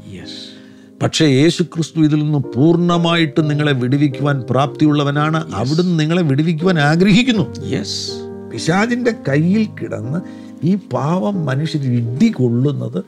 പക്ഷേ 1.01 1.25
യേശു 1.25 1.63
ക്രിസ്തു 1.63 1.99
ഇതിൽ 1.99 2.19
നിന്ന് 2.23 2.39
പൂർണമായിട്ട് 2.39 3.49
നിങ്ങളെ 3.49 3.71
വിടുവിക്കുവാൻ 3.71 4.43
പ്രാപ്തിയുള്ളവനാണ്. 4.49 5.55
അവിടുന്ന് 5.55 5.99
നിങ്ങളെ 5.99 6.21
വിടുവിക്കുവാൻ 6.21 6.79
ആഗ്രഹിക്കുന്നു. 6.79 7.45
Yes. 7.53 7.93
പിശാചിന്റെ 8.51 9.13
കയ്യിൽ 9.29 9.67
കിടന്ന് 9.81 10.19
ഈ 10.63 10.75
പാവം 10.75 11.45
മനുഷ്യർ 11.45 11.81
ഇടി 11.81 12.27
കൊള്ളുന്നത് 12.27 13.03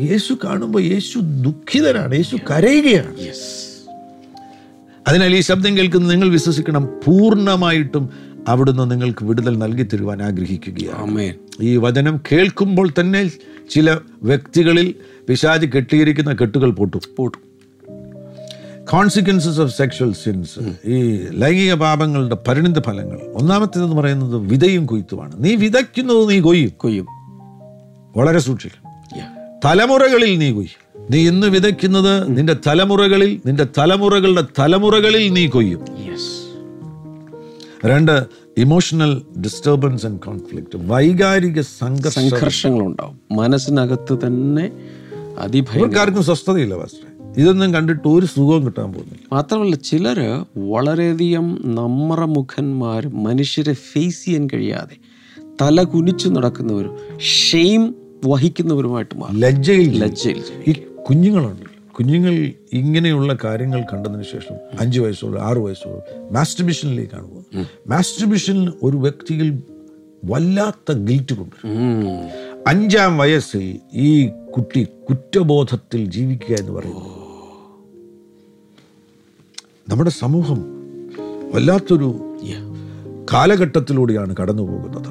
യേശു 0.00 0.34
കാണുമ്പോൾ 0.44 0.82
യേശു 0.82 1.18
ദുഃഖിതനാണ് 1.18 2.14
യേശു 2.14 2.36
കരയുകയാണ്. 2.36 3.14
Yes. 3.14 3.70
അതിനാൽ 5.08 5.36
ഈ 5.36 5.40
ശബ്ദം 5.40 5.76
കേൾക്കുന്ന 5.76 6.10
നിങ്ങൾ 6.10 6.28
വിശ്വസിക്കണം 6.28 6.88
പൂർണമായിട്ടും 7.04 8.10
അവിടുന്ന് 8.48 8.90
നിങ്ങൾക്ക് 8.90 9.24
വിടുതൽ 9.24 9.58
നൽകി 9.58 9.82
തരുവാൻ 9.82 10.22
ആഗ്രഹിക്കുകയാണ്. 10.22 11.06
Amen. 11.06 11.40
ഈ 11.60 11.76
വചനം 11.76 12.20
കേൾക്കുമ്പോൾ 12.32 12.90
തന്നെ 13.00 13.30
ചില 13.70 13.98
വ്യക്തികളിൽ 14.22 14.94
പിശാച് 15.28 15.66
കെട്ടിയിരിക്കുന്ന 15.66 16.32
കെട്ടുകൾ 16.32 16.70
പൊട്ടും. 16.70 17.00
പോട്ടു. 17.16 17.38
കോൺസിക്വൻസസ് 18.90 19.60
ഓഫ് 19.60 19.76
സെക്ഷൽ 19.76 20.12
സിൻസ് 20.12 20.88
ഈ 20.88 21.26
ലൈംഗിക 21.30 21.74
പാപങ്ങളുടെ 21.74 22.36
പരിണിത 22.48 22.82
ഫലങ്ങൾ. 22.82 23.20
ഒന്നാമത്തേതെന്ന് 23.34 23.96
പറയുന്നത് 23.96 24.36
വിതയും 24.36 24.86
കൊയ്ത്തുമാണ്. 24.86 25.32
നീ 25.36 25.54
വിതയ്ക്കുന്നത് 25.54 26.30
നീ 26.30 26.40
കൊയ്യും. 26.40 26.72
കൊയ്യും. 26.76 27.06
വളരെ 28.16 28.38
സൂക്ഷിക്കും. 28.38 28.90
തലമുറകളിൽ 29.64 30.38
നീ 30.38 30.50
കൊയ്യും. 30.50 31.06
നീ 31.10 31.28
ഇന്ന് 31.28 31.46
വിതയ്ക്കുന്നത് 31.46 32.38
നിന്റെ 32.38 32.56
തലമുറകളിൽ 32.66 33.40
നിന്റെ 33.46 33.66
തലമുറകളുടെ 33.78 34.44
തലമുറകളിൽ 34.58 35.32
നീ 35.32 35.46
കൊയ്യും. 35.46 35.80
Yes. 35.80 36.20
രണ്ട് 37.86 38.26
ഇമോഷണൽ 38.58 39.22
ഡിസ്റ്റർബൻസ് 39.40 40.06
ആൻഡ് 40.06 40.20
കോൺഫ്ലിക്റ്റ് 40.20 40.78
വൈകാരിക 40.86 41.60
സംഘർഷം. 41.60 42.30
സംഘർഷങ്ങളുണ്ടാവും. 42.30 43.20
മനസ്സിനകത്ത് 43.32 44.26
തന്നെ 44.26 44.70
അതിഭയങ്കര 45.38 45.78
ഇവർക്കാർക്കും 45.78 46.22
സ്വസ്ഥതയില്ല 46.22 46.74
പാസ്റ്ററെ. 46.74 47.13
ഇതൊന്നും 47.38 47.74
കണ്ടിട്ട് 47.74 48.08
ഒരു 48.08 48.26
സുഖവും 48.26 48.66
കിട്ടാൻ 48.66 48.92
പോകുന്നില്ല. 48.92 49.26
മാത്രമല്ല 49.32 49.76
ചിലര് 49.76 50.44
വളരെയധികം 50.56 51.46
നമ്രമുഖന്മാരും 51.64 53.22
മനുഷ്യരെ 53.24 53.72
ഫേസ് 53.72 54.24
ചെയ്യാൻ 54.24 54.48
കഴിയാതെ 54.54 54.96
തല 55.62 55.82
കുനിച്ചു 55.82 56.28
നടക്കുന്നവരും 56.28 56.98
ഷെയിം 57.20 57.94
വഹിക്കുന്നവരുമായിട്ട് 58.26 59.14
ലജ്ജയിൽ 59.34 59.98
ലജ്ജയിൽ 60.02 60.44
ഈ 60.68 60.72
കുഞ്ഞുങ്ങളുണ്ട്. 61.08 61.70
കുഞ്ഞുങ്ങൾ 61.98 62.34
ഇങ്ങനെയുള്ള 62.72 63.36
കാര്യങ്ങൾ 63.44 63.80
കണ്ടതിന് 63.92 64.22
ശേഷം 64.22 64.56
അഞ്ച് 64.80 65.00
വയസ്സോട് 65.00 65.36
ആറ് 65.36 65.56
വയസ്സോട് 65.56 66.34
മാസ്റ്റർബിഷനിലേക്കാണ് 66.34 67.26
പോകുന്നത്. 67.30 67.66
മാസ്റ്റർബിഷനിൽ 67.86 68.72
ഒരു 68.82 68.96
വ്യക്തിയിൽ 68.96 69.62
വല്ലാത്ത 70.24 70.92
ഗിൽറ്റ് 70.92 71.34
കൊണ്ടുവരും 71.34 72.30
അഞ്ചാം 72.66 73.18
വയസ്സിൽ 73.18 73.78
ഈ 73.92 74.26
കുട്ടി 74.28 74.86
കുറ്റബോധത്തിൽ 75.08 76.10
ജീവിക്കുക 76.10 76.54
എന്ന് 76.58 76.72
പറയുന്നത് 76.72 77.23
നമ്മുടെ 79.88 80.10
സമൂഹം 80.10 80.60
വല്ലാത്തൊരു. 81.54 82.38
കാലഘട്ടത്തിലൂടെയാണ് 83.32 84.36
കടന്നു 84.36 84.62
പോകുന്നത് 84.62 85.08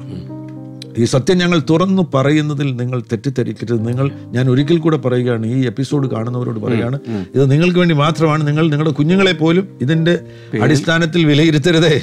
ഈ 0.98 1.04
സത്യം 1.04 1.38
ഞങ്ങൾ 1.38 1.62
തുറന്നു 1.70 2.02
പറയുന്നതിൽ 2.14 2.76
നിങ്ങൾ 2.76 3.00
തെറ്റിദ്ധരിക്കരുത്. 3.00 3.88
നിങ്ങൾ 3.88 4.10
ഞാൻ 4.24 4.50
ഒരിക്കൽ 4.50 4.78
കൂടെ 4.78 4.96
പറയുകയാണ് 4.96 5.46
ഈ 5.46 5.66
എപ്പിസോഡ് 5.66 6.10
കാണുന്നവരോട് 6.10 6.60
പറയുകയാണ് 6.60 6.98
ഇത് 7.34 7.50
നിങ്ങൾക്ക് 7.50 7.78
വേണ്ടി 7.78 7.94
മാത്രമാണ്. 7.94 8.46
നിങ്ങൾ 8.46 8.62
നിങ്ങളുടെ 8.62 8.90
കുഞ്ഞുങ്ങളെ 8.90 9.32
പോലും 9.32 9.78
ഇതിന്റെ 9.82 10.18
അടിസ്ഥാനത്തിൽ 10.62 11.24
വിലയിരുത്തരുതേ. 11.24 12.02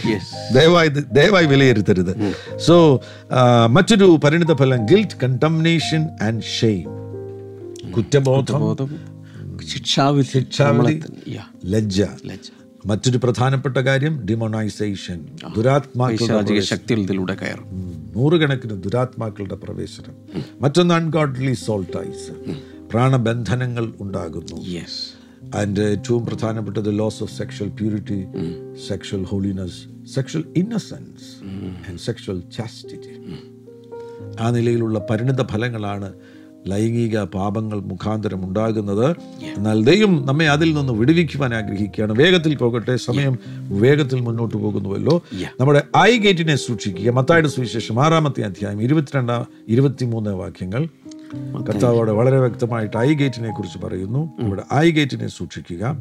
ദയവായി 0.54 0.88
ദയവായി 0.88 1.46
വിലയിരുത്തരുത്. 1.46 2.34
സോ 2.58 3.02
മറ്റൊരു 3.70 4.20
പരിണിത 4.24 4.54
ഫലം 4.54 4.86
ഗിൽറ്റ് 4.86 5.18
കണ്ടംനേഷൻ 5.24 6.08
ആൻഡ് 6.22 6.44
ഷെയിം 6.60 6.90
കുറ്റബോധം 7.92 8.60
ബോധം 8.60 8.90
ശിക്ഷാവിധി. 10.34 11.02
ലജ്ജ. 11.66 12.02
ലജ്ജ. 12.02 12.50
മറ്റൊരു 12.86 13.18
പ്രധാനപ്പെട്ട 13.18 13.78
കാര്യം 13.78 14.22
ഡിമോണൈസേഷൻ 14.26 15.26
ദുരാത്മാക്കളുടെ 15.56 16.92
ഇതിലൂടെ 16.92 17.36
കയറും. 17.36 17.66
നൂറുകണക്കിന് 18.16 18.84
ദുരാത്മാക്കളുടെ 18.84 19.56
പ്രവേശനം. 19.56 20.16
മറ്റൊന്ന് 20.62 20.94
അൺഗോഡ്ലി 20.94 21.54
സോൾട്ടൈസ് 21.54 22.32
പ്രാണബന്ധനങ്ങൾ 22.92 23.94
ഉണ്ടാകുന്നു. 24.02 24.62
അതിന്റെ 25.56 25.82
ഏറ്റവും 25.82 26.26
പ്രധാനപ്പെട്ടത് 26.26 27.00
loss 27.00 27.24
of 27.24 27.38
sexual 27.38 27.70
purity 27.70 28.26
sexual 28.88 29.24
holiness 29.24 30.10
sexual 30.14 30.44
innocence 30.58 31.44
and 31.90 32.00
sexual 32.00 32.40
chastity 32.40 33.14
ആ 34.40 34.50
നിലയിലുള്ള 34.50 35.08
പരിണിത 35.10 35.46
ഫലങ്ങളാണ് 35.46 36.14
ലൈംഗിക 36.68 37.24
പാപങ്ങൾ 37.24 37.80
മുഖാന്തരം 37.80 38.46
ഉണ്ടാകുന്നത്. 38.46 39.16
എന്നാൽ 39.58 39.84
ദൈവം 39.84 40.26
നമ്മെ 40.26 40.50
അതിൽ 40.50 40.74
നിന്ന് 40.74 40.94
വിടുവിക്കുവാൻ 40.94 41.56
ആഗ്രഹിക്കുകയാണ്. 41.56 42.14
വേഗത്തിൽ 42.20 42.56
പോകട്ടെ 42.56 42.96
സമയം 42.96 43.38
വേഗത്തിൽ 43.80 44.20
മുന്നോട്ട് 44.20 44.58
പോകുന്നുവല്ലോ. 44.58 45.24
നമ്മുടെ 45.60 45.84
ഐ 45.98 46.18
ഗേറ്റിനെ 46.18 46.56
സൂക്ഷിക്കുക. 46.56 47.10
മത്തായുടെ 47.10 47.48
സുവിശേഷം 47.48 48.06
ആറാമത്തെ 48.06 48.42
അധ്യായം 48.42 48.82
ഇരുപത്തിരണ്ടാം 48.82 49.46
ഇരുപത്തിമൂന്ന് 49.68 50.30
വാക്യങ്ങൾ. 50.30 50.88
കർത്താവോടെ 51.68 52.12
വളരെ 52.12 52.40
വ്യക്തമായിട്ട് 52.40 52.98
ഐ 52.98 53.14
ഗേറ്റിനെ 53.14 53.56
കുറിച്ച് 53.58 53.86
പറയുന്നു. 53.86 54.32
ഇവിടെ 54.40 54.64
ഐ 54.76 54.92
ഗേറ്റിനെ 54.92 55.28
സൂക്ഷിക്കുക. 55.28 55.98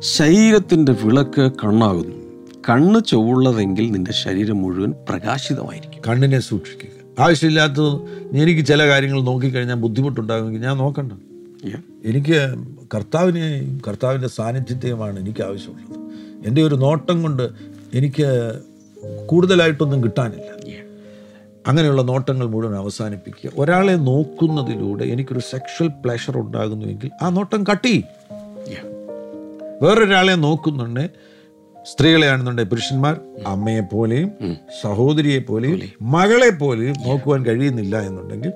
ശരീരത്തിന്റെ 0.00 0.92
വിളക്ക് 0.92 1.50
കണ്ണാകുന്നു. 1.64 2.28
കണ്ണ് 2.70 3.00
ചൊവ്വുള്ളതെങ്കിൽ 3.08 3.92
നിന്റെ 3.92 4.12
ശരീരം 4.12 4.62
മുഴുവൻ 4.62 4.94
പ്രകാശിതമായിരിക്കും. 5.08 6.02
കണ്ണിനെ 6.08 6.40
സൂക്ഷിക്കുക. 6.40 6.97
ആവശ്യമില്ലാത്തത് 7.18 7.92
എനിക്ക് 8.36 8.64
ചില 8.66 8.88
കാര്യങ്ങൾ 8.88 9.20
നോക്കിക്കഴിഞ്ഞാൽ 9.22 9.76
ബുദ്ധിമുട്ടുണ്ടാകുമെങ്കിൽ 9.76 10.60
ഞാൻ 10.60 10.76
നോക്കണ്ട. 10.76 11.12
എനിക്ക് 12.04 12.54
കർത്താവിനെയും 12.94 13.80
കർത്താവിന്റെ 13.88 14.28
സാന്നിധ്യത്തെയുമാണ് 14.28 15.20
എനിക്ക് 15.20 15.42
ആവശ്യമുള്ളത്. 15.42 15.98
എന്റെ 16.46 16.62
ഒരു 16.62 16.74
നോട്ടം 16.74 17.22
കൊണ്ട് 17.22 17.48
എനിക്ക് 17.94 18.60
കൂടുതലായിട്ടൊന്നും 19.26 20.04
കിട്ടാനില്ല. 20.04 20.78
അങ്ങനെയുള്ള 21.66 22.02
നോട്ടങ്ങൾ 22.02 22.46
മുഴുവൻ 22.46 22.76
അവസാനിപ്പിക്കുക. 22.76 23.50
ഒരാളെ 23.58 23.92
നോക്കുന്നതിലൂടെ 23.92 25.04
എനിക്കൊരു 25.04 25.40
സെക്ഷൽ 25.40 25.88
പ്ലഷർ 25.88 26.38
ഉണ്ടാകുന്നുവെങ്കിൽ 26.38 27.10
ആ 27.22 27.28
നോട്ടം 27.28 27.64
കട്ടി 27.64 27.86
ചെയ്യും. 27.86 28.04
വേറൊരാളെ 29.82 30.34
നോക്കുന്നുണ്ട് 30.34 31.10
സ്ത്രീകളെയാണെന്നുണ്ടെങ്കിൽ 31.92 32.70
പുരുഷന്മാർ 32.70 33.20
അമ്മയെ 33.46 33.80
പോലെയും 33.80 34.30
സഹോദരിയെ 34.82 35.38
പോലെയും 35.38 35.80
മകളെ 36.02 36.50
പോലെയും 36.50 36.94
നോക്കുവാൻ 37.06 37.46
കഴിയുന്നില്ല 37.46 38.00
എന്നുണ്ടെങ്കിൽ 38.00 38.52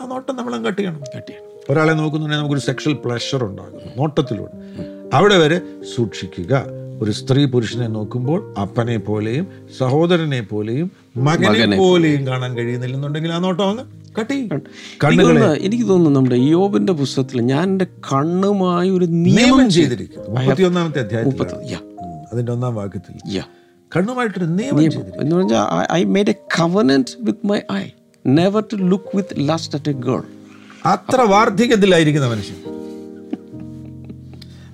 ആ 0.00 0.06
നോട്ടം 0.06 0.36
നമ്മളും 0.36 0.64
കട്ട് 0.64 0.78
ചെയ്യണം 0.78 1.00
കട്ടിയാണ്. 1.16 1.44
ഒരാളെ 1.70 1.92
നോക്കുന്നുണ്ടെങ്കിൽ 1.92 2.36
നമുക്കൊരു 2.36 2.60
സെക്ഷൽ 2.60 2.92
പ്ലഷർ 2.92 3.44
ഉണ്ടാകുന്നു 3.44 3.80
നോട്ടത്തിലൂടെ. 3.96 4.50
അവിടെ 5.16 5.36
വരെ 5.38 5.60
സൂക്ഷിക്കുക. 5.96 6.64
ഒരു 7.00 7.10
സ്ത്രീ 7.10 7.44
പുരുഷനെ 7.44 7.86
നോക്കുമ്പോൾ 7.86 8.54
അപ്പനെ 8.60 8.96
പോലെയും 8.96 9.46
സഹോദരനെ 9.78 10.40
പോലെയും 10.40 10.90
മകനെ 11.16 11.44
പോലെയും 11.78 12.26
കാണാൻ 12.26 12.56
കഴിയുന്നില്ലെന്നുണ്ടെങ്കിൽ 12.56 13.32
ആ 13.32 13.38
നോട്ടം 13.38 13.68
അങ്ങ് 13.68 13.84
കട്ടി. 14.20 14.34
എനിക്ക് 15.60 15.88
തോന്നുന്നു- 15.88 16.14
നമ്മുടെ 16.14 16.36
യോബിന്റെ 16.36 16.92
പുസ്തകത്തിൽ 16.92 17.40
ഞാൻ 17.40 17.62
എന്റെ 17.62 17.84
കണ്ണുമായി 17.84 18.90
ഒരു 18.90 19.04
നിയമം 19.04 19.70
ചെയ്തിരിക്കുന്നു. 19.70 20.28
മുപ്പത്തിയൊന്നാമത്തെ 20.40 21.00
അധ്യായത്തിൽ 21.00 21.30
അതിന്റെ 22.34 22.52
ഒന്നാം 22.52 22.74
വാക്യത്തിൽ. 22.74 23.42
കണ്ണുമായിട്ടൊരു 23.96 24.44
നിയമം 24.44 24.82
എന്ന് 25.20 25.36
പറഞ്ഞാൽ 25.36 25.92
I 25.92 26.04
made 26.04 26.30
a 26.30 26.34
covenant 26.60 27.12
with 27.22 27.46
my 27.46 27.60
eye 27.72 27.84
never 28.26 28.62
to 28.72 28.76
look 28.76 29.16
with 29.16 29.48
lust 29.48 29.76
at 29.76 29.90
a 29.90 29.92
girl 29.92 30.22
അത്ര 30.86 31.20
വാർദ്ധക്യത്തിലായിരിക്കുന്ന 31.20 32.26
മനുഷ്യൻ. 32.26 32.56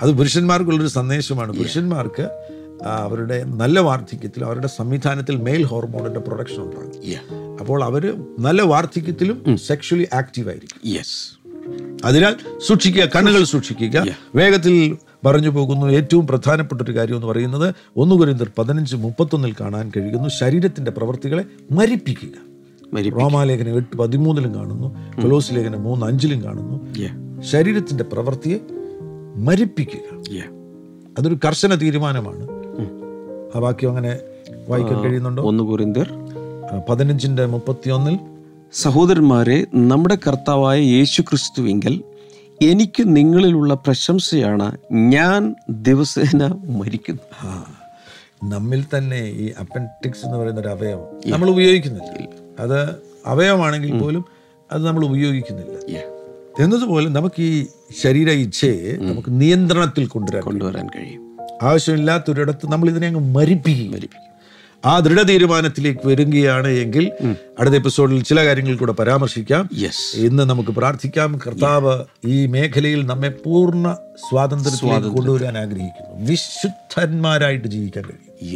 അത് 0.03 0.11
പുരുഷന്മാർക്കുള്ളൊരു 0.19 0.89
സന്ദേശമാണ്. 0.89 1.53
പുരുഷന്മാർക്ക് 1.53 2.25
അവരുടെ 2.85 3.45
നല്ല 3.45 3.81
വാർദ്ധക്യത്തിൽ 3.81 4.45
അവരുടെ 4.45 4.67
സംവിധാനത്തിൽ 4.67 5.37
മെയിൽ 5.37 5.63
ഹോർമോണിന്റെ 5.63 6.21
പ്രൊഡക്ഷൻ 6.21 6.61
ഉണ്ടാകും. 6.63 6.93
അപ്പോൾ 7.61 7.85
അവർ 7.85 8.03
നല്ല 8.39 8.63
വാർദ്ധക്യത്തിലും 8.63 9.59
സെക്ഷലി 9.59 10.07
ആക്റ്റീവ് 10.15 10.49
ആയിരിക്കും. 10.49 10.81
യെസ് 10.95 11.41
അതിനാൽ 12.05 12.37
സൂക്ഷിക്കുക 12.67 13.05
കണ്ണുകൾ 13.17 13.45
സൂക്ഷിക്കുക. 13.45 14.05
വേഗത്തിൽ 14.35 14.77
പറഞ്ഞു 15.27 15.49
പോകുന്നു. 15.49 15.87
ഏറ്റവും 15.87 16.27
പ്രധാനപ്പെട്ട 16.27 16.83
ഒരു 16.83 16.97
കാര്യം 16.97 17.15
എന്ന് 17.15 17.27
പറയുന്നത് 17.27 17.75
ഒന്ന് 17.97 18.15
കുരിന്തർ 18.15 18.51
പതിനഞ്ച് 18.59 18.97
മുപ്പത്തൊന്നിൽ 18.97 19.55
കാണാൻ 19.61 19.93
കഴിയുന്നു. 19.97 20.29
ശരീരത്തിന്റെ 20.29 20.91
പ്രവർത്തികളെ 20.91 21.45
മരിപ്പിക്കുക. 21.73 22.51
റോമാലേഖനം 23.11 23.77
എട്ട് 23.77 23.97
പതിമൂന്നിലും 23.97 24.55
കാണുന്നു. 24.55 25.21
കൊലോസ് 25.23 25.55
ലേഖനം 25.55 25.83
മൂന്ന് 25.83 26.07
അഞ്ചിലും 26.07 26.45
കാണുന്നു. 26.45 26.95
ശരീരത്തിന്റെ 27.43 28.05
പ്രവൃത്തിയെ 28.05 28.59
മരിപ്പിക്കുക. 29.37 30.35
അതൊരു 31.19 31.39
കർശന 31.45 31.75
തീരുമാനമാണ്. 31.75 32.49
ആ 33.57 33.59
വാക്യം 33.59 33.91
അങ്ങനെ 33.91 34.19
വായിക്കാൻ 34.69 35.01
കഴിയുന്നുണ്ടോ? 35.01 35.43
ഒന്ന് 35.43 35.65
കുറിന്തർ 35.65 36.13
ആ, 36.73 36.81
പതിനഞ്ചിന്റെ 36.91 37.47
മുപ്പത്തിയൊന്നിൽ 37.47 38.19
സഹോദരന്മാരെ 38.73 39.67
നമ്മുടെ 39.75 40.19
കർത്താവായ 40.27 40.81
യേശു 40.81 41.23
ക്രിസ്തുവിങ്കൽ 41.23 42.03
എനിക്ക് 42.63 43.03
നിങ്ങളിലുള്ള 43.07 43.75
പ്രശംസയാണ്. 43.75 44.77
ഞാൻ 44.93 45.55
ദിവസേന 45.71 46.47
മരിക്കുന്നു. 46.47 47.25
നമ്മിൽ 48.51 48.85
തന്നെ 48.97 49.21
ഈ 49.25 49.53
അപ്പന്റിക്സ് 49.61 50.27
എന്ന് 50.27 50.39
പറയുന്ന 50.39 50.61
ഒരു 50.61 50.69
അവയവം 50.69 51.31
നമ്മൾ 51.31 51.51
ഉപയോഗിക്കുന്നില്ല. 51.51 52.29
അത് 52.61 52.91
അവയവമാണെങ്കിൽ 53.27 53.99
പോലും 53.99 54.25
അത് 54.73 54.87
നമ്മൾ 54.87 55.05
ഉപയോഗിക്കുന്നില്ല. 55.05 55.99
എന്നതുപോലെ 56.63 57.09
നമുക്ക് 57.09 57.43
ഈ 57.43 57.67
ശരീര 58.01 58.31
ഇച്ഛയെ 58.31 58.97
നമുക്ക് 58.97 59.29
നിയന്ത്രണത്തിൽ 59.29 60.07
കൊണ്ടുവരാൻ 60.07 60.43
കൊണ്ടുവരാൻ 60.43 60.87
കഴിയും. 60.87 61.37
ആവശ്യമില്ലാത്തൊരിടത്ത് 61.63 62.67
നമ്മൾ 62.67 62.89
ഇതിനെ 62.89 63.07
അങ്ങ് 63.07 63.35
മരിപ്പിക്കും. 63.35 64.30
ആ 64.85 64.99
ദൃഢ 64.99 65.23
തീരുമാനത്തിലേക്ക് 65.23 66.07
വരികയാണ് 66.07 66.69
എങ്കിൽ 66.69 67.13
അടുത്ത 67.59 67.75
എപ്പിസോഡിൽ 67.75 68.23
ചില 68.23 68.45
കാര്യങ്ങൾ 68.45 68.77
കൂടെ 68.77 68.93
പരാമർശിക്കാം. 68.93 69.69
ഇന്ന് 70.15 70.43
നമുക്ക് 70.43 70.71
പ്രാർത്ഥിക്കാം. 70.71 71.41
കർത്താവ് 71.47 72.05
ഈ 72.25 72.47
മേഖലയിൽ 72.47 73.07
നമ്മെ 73.07 73.29
പൂർണ 73.29 73.97
സ്വാതന്ത്ര്യത്തിലേക്ക് 74.29 75.09
കൊണ്ടുവരാൻ 75.17 75.59
ആഗ്രഹിക്കുന്നു. 75.59 76.31
വിശുദ്ധന്മാരായിട്ട് 76.31 77.69
ജീവിക്കാൻ 77.69 78.05
കഴിയും. 78.05 78.51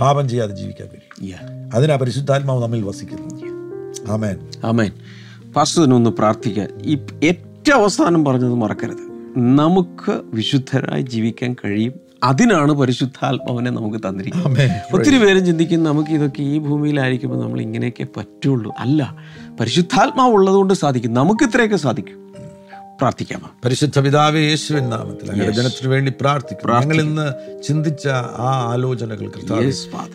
പാപം 0.00 0.28
ചെയ്യാതെ 0.28 0.56
ജീവിക്കാൻ 0.56 0.88
കഴിയും. 0.88 1.30
അതിനാ 1.74 1.96
പരിശുദ്ധാത്മാവ് 1.96 2.62
നമ്മിൽ 2.62 2.82
വസിക്കുന്നു. 2.82 3.28
ആമേൻ. 4.12 4.36
ആമേൻ. 4.64 4.92
പാസ്റ്ററിനൊന്ന് 5.56 6.10
പ്രാർത്ഥിക്കുക. 6.10 6.68
ഈ 6.82 6.98
ഏറ്റവും 7.24 7.74
അവസാനം 7.74 8.24
പറഞ്ഞത് 8.24 8.54
മറക്കരുത്. 8.54 9.10
നമുക്ക് 9.36 10.20
വിശുദ്ധരായി 10.24 11.02
ജീവിക്കാൻ 11.02 11.56
കഴിയും. 11.64 12.09
അതിനാണ് 12.24 12.72
പരിശുദ്ധാത്മാവിനെ 12.72 13.70
നമുക്ക് 13.70 13.98
തന്നിരിക്കുന്നത്. 13.98 14.70
ഒത്തിരി 14.92 15.18
പേരും 15.18 15.46
ചിന്തിക്കും 15.46 15.84
നമുക്ക് 15.84 16.10
ഇതൊക്കെ 16.10 16.42
ഈ 16.42 16.58
ഭൂമിയിലായിരിക്കുമ്പോൾ 16.58 17.42
നമ്മൾ 17.42 17.60
ഇങ്ങനെയൊക്കെ 17.60 18.06
പറ്റുള്ളൂ. 18.16 18.74
അല്ല 18.78 19.16
പരിശുദ്ധാത്മാവ് 19.60 20.32
ഉള്ളതുകൊണ്ട് 20.32 20.74
സാധിക്കും. 20.74 21.14
നമുക്ക് 21.14 21.44
ഇത്രയൊക്കെ 21.44 21.76
സാധിക്കും. 21.76 22.20
പ്രാർത്ഥിക്കാം. 22.98 23.50
പരിശുദ്ധ 23.64 23.98
പിതാവേ 23.98 24.40
യേശുവിൻ 24.40 24.88
നാമത്തിൽ 24.88 25.50
ജനത്തിനു 25.50 25.88
വേണ്ടി 25.88 26.12
പ്രാർത്ഥിക്കും 26.20 26.80
ഞങ്ങൾ 26.80 27.00
ഇന്ന് 27.00 27.32
ചിന്തിച്ച 27.62 28.08
ആ 28.08 28.68
ആലോചനകൾ 28.72 29.30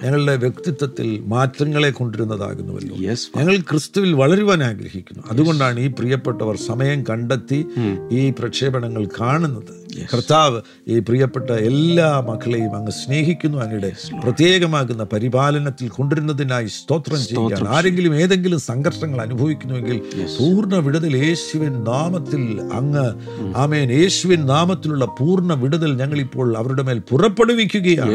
ഞങ്ങളുടെ 0.04 0.36
വ്യക്തിത്വത്തിൽ 0.36 1.24
മാറ്റങ്ങളെ 1.26 1.90
കൊണ്ടുവരുന്നതാകുന്നുവല്ലോ. 1.90 2.96
ഞങ്ങൾ 3.38 3.58
ക്രിസ്തുവിൽ 3.58 4.14
വളരുവാൻ 4.14 4.64
ആഗ്രഹിക്കുന്നു. 4.64 5.24
അതുകൊണ്ടാണ് 5.32 5.80
ഈ 5.80 5.88
പ്രിയപ്പെട്ടവർ 5.88 6.58
സമയം 6.58 7.04
കണ്ടെത്തി 7.04 7.66
ഈ 8.12 8.34
പ്രക്ഷേപണങ്ങൾ 8.40 9.08
കാണുന്നത്. 9.22 9.85
കർത്താവ് 10.04 10.62
ഈ 10.88 11.00
പ്രിയപ്പെട്ട 11.00 11.50
എല്ലാ 11.50 12.20
മക്കളെയും 12.20 12.76
അങ്ങ് 12.76 12.92
സ്നേഹിക്കുന്നു 12.92 13.58
അങ്ങയുടെ 13.58 13.92
പ്രത്യേകമാകുന്ന 14.24 15.04
പരിപാലനത്തിൽ 15.04 15.90
കൊണ്ടുവരുന്നതിനായി 15.90 16.68
സ്തോത്രം 16.68 17.26
ചെയ്യുകയാണ്. 17.26 17.70
ആരെങ്കിലും 17.70 18.16
ഏതെങ്കിലും 18.16 18.60
സംഘർഷങ്ങൾ 18.60 19.22
അനുഭവിക്കുന്നുവെങ്കിൽ 19.22 20.02
പൂർണ 20.40 20.76
വിടുതൽ 20.76 21.18
യേശുവിൻ 21.18 21.84
നാമത്തിൽ 21.84 22.62
അങ്ങ് 22.74 23.14
ആമേൻ. 23.58 23.92
യേശുവിൻ 23.92 24.46
നാമത്തിലുള്ള 24.46 25.06
പൂർണ 25.06 25.54
വിടുതൽ 25.54 25.98
ഞങ്ങൾ 25.98 26.20
ഇപ്പോൾ 26.20 26.58
അവരുടെ 26.58 26.84
മേൽ 26.84 27.00
പുറപ്പെടുവിക്കുകയാണ്. 27.00 28.12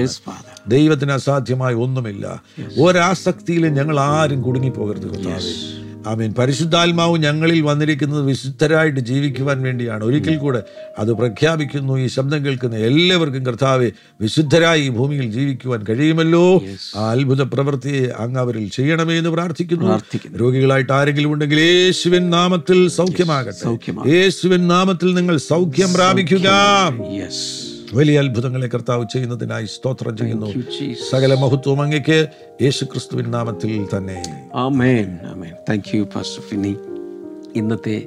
ദൈവത്തിന് 0.69 1.12
അസാധ്യമായ 1.12 1.75
ഒന്നുമില്ല. 1.75 2.43
ഒരാസക്തിയിലും 2.81 3.75
ഞങ്ങൾ 3.75 4.01
ആരും 4.01 4.43
കുടുങ്ങിപ്പോകരുത് 4.43 5.14
കർത്താവേ. 5.14 5.80
ആമീൻ. 6.07 6.35
പരിശുദ്ധാത്മാവ് 6.39 7.19
ഞങ്ങളിൽ 7.19 7.61
വന്നിരിക്കുന്നത് 7.61 8.23
വിശുദ്ധരായിട്ട് 8.23 9.01
ജീവിക്കുവാൻ 9.01 9.63
വേണ്ടിയാണ്. 9.63 10.05
ഒരിക്കൽ 10.05 10.37
കൂടെ 10.37 10.63
അത് 10.99 11.13
പ്രഖ്യാപിക്കുന്നു 11.13 11.99
ഈ 11.99 12.07
ശബ്ദം 12.07 12.45
കേൾക്കുന്ന 12.45 12.77
എല്ലാവർക്കും 12.77 13.47
കർത്താവെ 13.47 13.91
വിശുദ്ധരായി 14.21 14.83
ഈ 14.83 14.89
ഭൂമിയിൽ 14.89 15.33
ജീവിക്കുവാൻ 15.33 15.85
കഴിയുമല്ലോ? 15.89 16.63
ആ 16.97 17.11
അത്ഭുത 17.11 17.43
പ്രവൃത്തിയെ 17.43 18.09
അങ്ങ് 18.19 18.41
അവരിൽ 18.41 18.69
ചെയ്യണമേ 18.69 19.19
എന്ന് 19.19 19.31
പ്രാർത്ഥിക്കുന്നു. 19.31 20.01
രോഗികളായിട്ട് 20.37 20.93
ആരെങ്കിലും 20.93 21.33
ഉണ്ടെങ്കിൽ 21.33 21.61
യേശുവിൻ 21.61 22.31
നാമത്തിൽ 22.31 22.89
സൗഖ്യമാകട്ടെ. 22.89 24.11
യേശുവിൻ 24.11 24.69
നാമത്തിൽ 24.69 25.15
നിങ്ങൾ 25.15 25.37
സൗഖ്യം 25.37 25.95
പ്രാപിക്കുക. 25.95 26.49
യെസ് 27.23 27.70
വലിയ 27.94 28.18
അത്ഭുതങ്ങളെ 28.18 28.66
കർത്താവ് 28.66 29.05
ചെയ്യുന്നതിനായി 29.12 29.64
സ്തോത്രം 29.64 30.16
ചെയ്യുന്നു. 30.16 30.46
സകല 31.11 31.35
മഹത്വം 31.35 31.83
അങ്ങയ്ക്ക് 31.83 32.26
യേശു 32.62 32.85
ക്രിസ്തുവിൻ 32.85 33.31
നാമത്തിൽ 33.31 33.88
തന്നെ. 33.96 34.50
ആമേൻ 34.55 35.18
ആമേൻ 35.33 35.55
താങ്ക് 35.68 35.96
യു 35.96 36.03
പാസ്റ്റർ 36.03 36.42
ഫിനി 36.42 36.76
ഇന്നത്തെ 37.57 38.07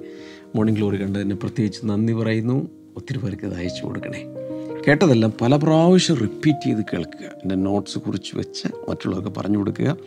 മോർണിംഗ് 0.56 0.80
ഗ്ലോറി 0.80 0.98
കണ്ടതിന് 1.02 1.34
പ്രത്യേകിച്ച് 1.34 1.80
നന്ദി 1.86 2.14
പറയുന്നു. 2.14 2.70
ഒത്തിരി 2.98 3.18
പേർക്ക് 3.18 3.46
ഇത് 3.46 3.56
അയച്ചു 3.56 3.84
കൊടുക്കണേ. 3.86 4.24
കേട്ടതെല്ലാം 4.88 5.34
പല 5.42 5.56
പ്രാവശ്യം 5.56 6.18
റിപ്പീറ്റ് 6.18 6.64
ചെയ്ത് 6.64 6.82
കേൾക്കുക. 6.94 7.26
എന്റെ 7.44 7.56
നോട്ട്സ് 7.56 8.00
കുറിച്ച് 8.00 8.38
വെച്ച് 8.38 8.68
മറ്റുള്ളവർക്ക് 8.90 9.40
പറഞ്ഞു 9.40 9.58
കൊടുക്കുക. 9.58 9.98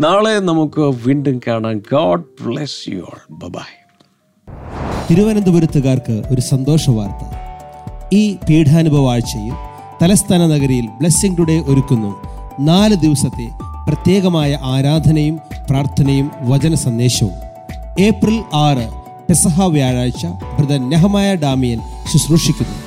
നാളെ 0.00 0.38
നമുക്ക് 0.40 0.80
വീണ്ടും 0.80 1.40
കാണാം. 1.46 1.78
God 1.78 2.24
bless 2.42 2.88
you 2.88 3.00
all 3.00 3.20
bye bye 3.30 3.82
തിരുവനന്തപുരത്തുകാർക്ക് 5.10 6.22
ഒരു 6.30 6.40
സന്തോഷ 6.40 6.90
വാർത്ത. 6.90 7.51
ഈ 8.12 8.36
പീഠാനുഭവ 8.48 9.12
ആഴ്ചയിൽ 9.12 9.52
തലസ്ഥാന 10.02 10.46
നഗരിയിൽ 10.46 10.86
ബ്ലെസ്സിംഗ് 10.86 11.38
ടുഡേ 11.38 11.60
ഒരുക്കുന്നു. 11.60 12.10
നാല് 12.60 12.94
ദിവസത്തെ 12.94 13.48
പ്രത്യേകമായ 13.86 14.58
ആരാധനയും 14.62 15.40
പ്രാർത്ഥനയും 15.70 16.30
വചന 16.40 16.74
സന്ദേശവും. 16.74 17.32
ഏപ്രിൽ 18.00 18.42
ആറ് 18.54 18.88
പെസഹ 19.28 19.64
വ്യാഴാഴ്ച 19.64 20.26
ബ്രദർ 20.26 20.90
നെഹമായ 20.90 21.34
ഡാമിയൻ 21.34 21.80
ശുശ്രൂഷിക്കുന്നു. 22.12 22.78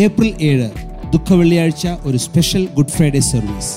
ഏപ്രിൽ 0.00 0.34
ഏഴ് 0.42 0.70
ദുഃഖവെള്ളിയാഴ്ച 1.12 1.88
ഒരു 2.02 2.16
special 2.16 2.68
good 2.74 2.88
Friday 2.88 3.20
service. 3.20 3.72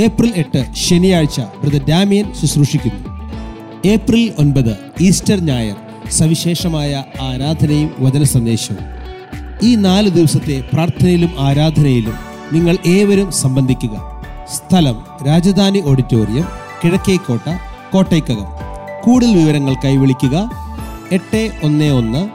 April 0.00 0.32
എട്ട് 0.36 0.66
ശനിയാഴ്ച 0.74 1.40
ബ്രദർ 1.40 1.84
ഡാമിയൻ 1.88 2.32
ശുശ്രൂഷിക്കുന്നു. 2.40 3.30
ഏപ്രിൽ 3.86 4.32
ഒൻപത് 4.38 4.76
ഈസ്റ്റർ 5.00 5.40
ഞായർ 5.40 5.76
സവിശേഷമായ 6.10 7.04
ആരാധനയും 7.20 7.90
വചന 8.00 8.22
സന്ദേശവും. 8.22 9.01
ഈ 9.62 9.74
നാല് 9.74 10.08
ദിവസത്തെ 10.10 10.64
പ്രാർത്ഥനയിലും 10.72 11.30
ആരാധനയിലും 11.38 12.14
നിങ്ങൾ 12.52 12.78
ഏവരും 12.86 13.32
സംബന്ധിക്കുക. 13.32 13.96
സ്ഥലം 14.54 15.04
രാജധാനി 15.26 15.82
ഓഡിറ്റോറിയം 15.84 16.44
കിഴക്കേക്കോട്ട 16.84 17.48
കോട്ടയ്ക്കകം. 17.92 18.46
കൂടുതൽ 19.04 19.34
വിവരങ്ങൾ 19.36 19.74
കൈവിളിക്കുക 19.84 20.50
എട്ട് 21.12 21.50
ഒന്ന് 21.64 21.90
ഒന്ന് 21.90 22.28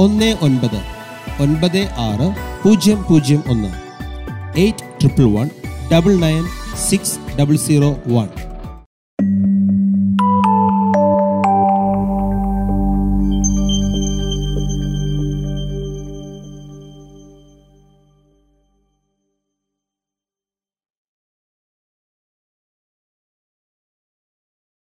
ഒന്ന് 0.00 0.36
ഒൻപത് 0.42 0.80
ഒൻപത് 1.42 1.88
ആറ് 1.98 2.34
പൂജ്യം 2.64 3.04
പൂജ്യം 3.10 3.42
ഒന്ന്. 3.48 3.68
Eight 4.56 5.00
triple 5.00 5.24
one 5.24 5.50
double 5.92 6.16
nine 6.16 6.44
six 6.88 7.38
double 7.38 7.56
zero 7.56 7.96
one. 8.06 8.28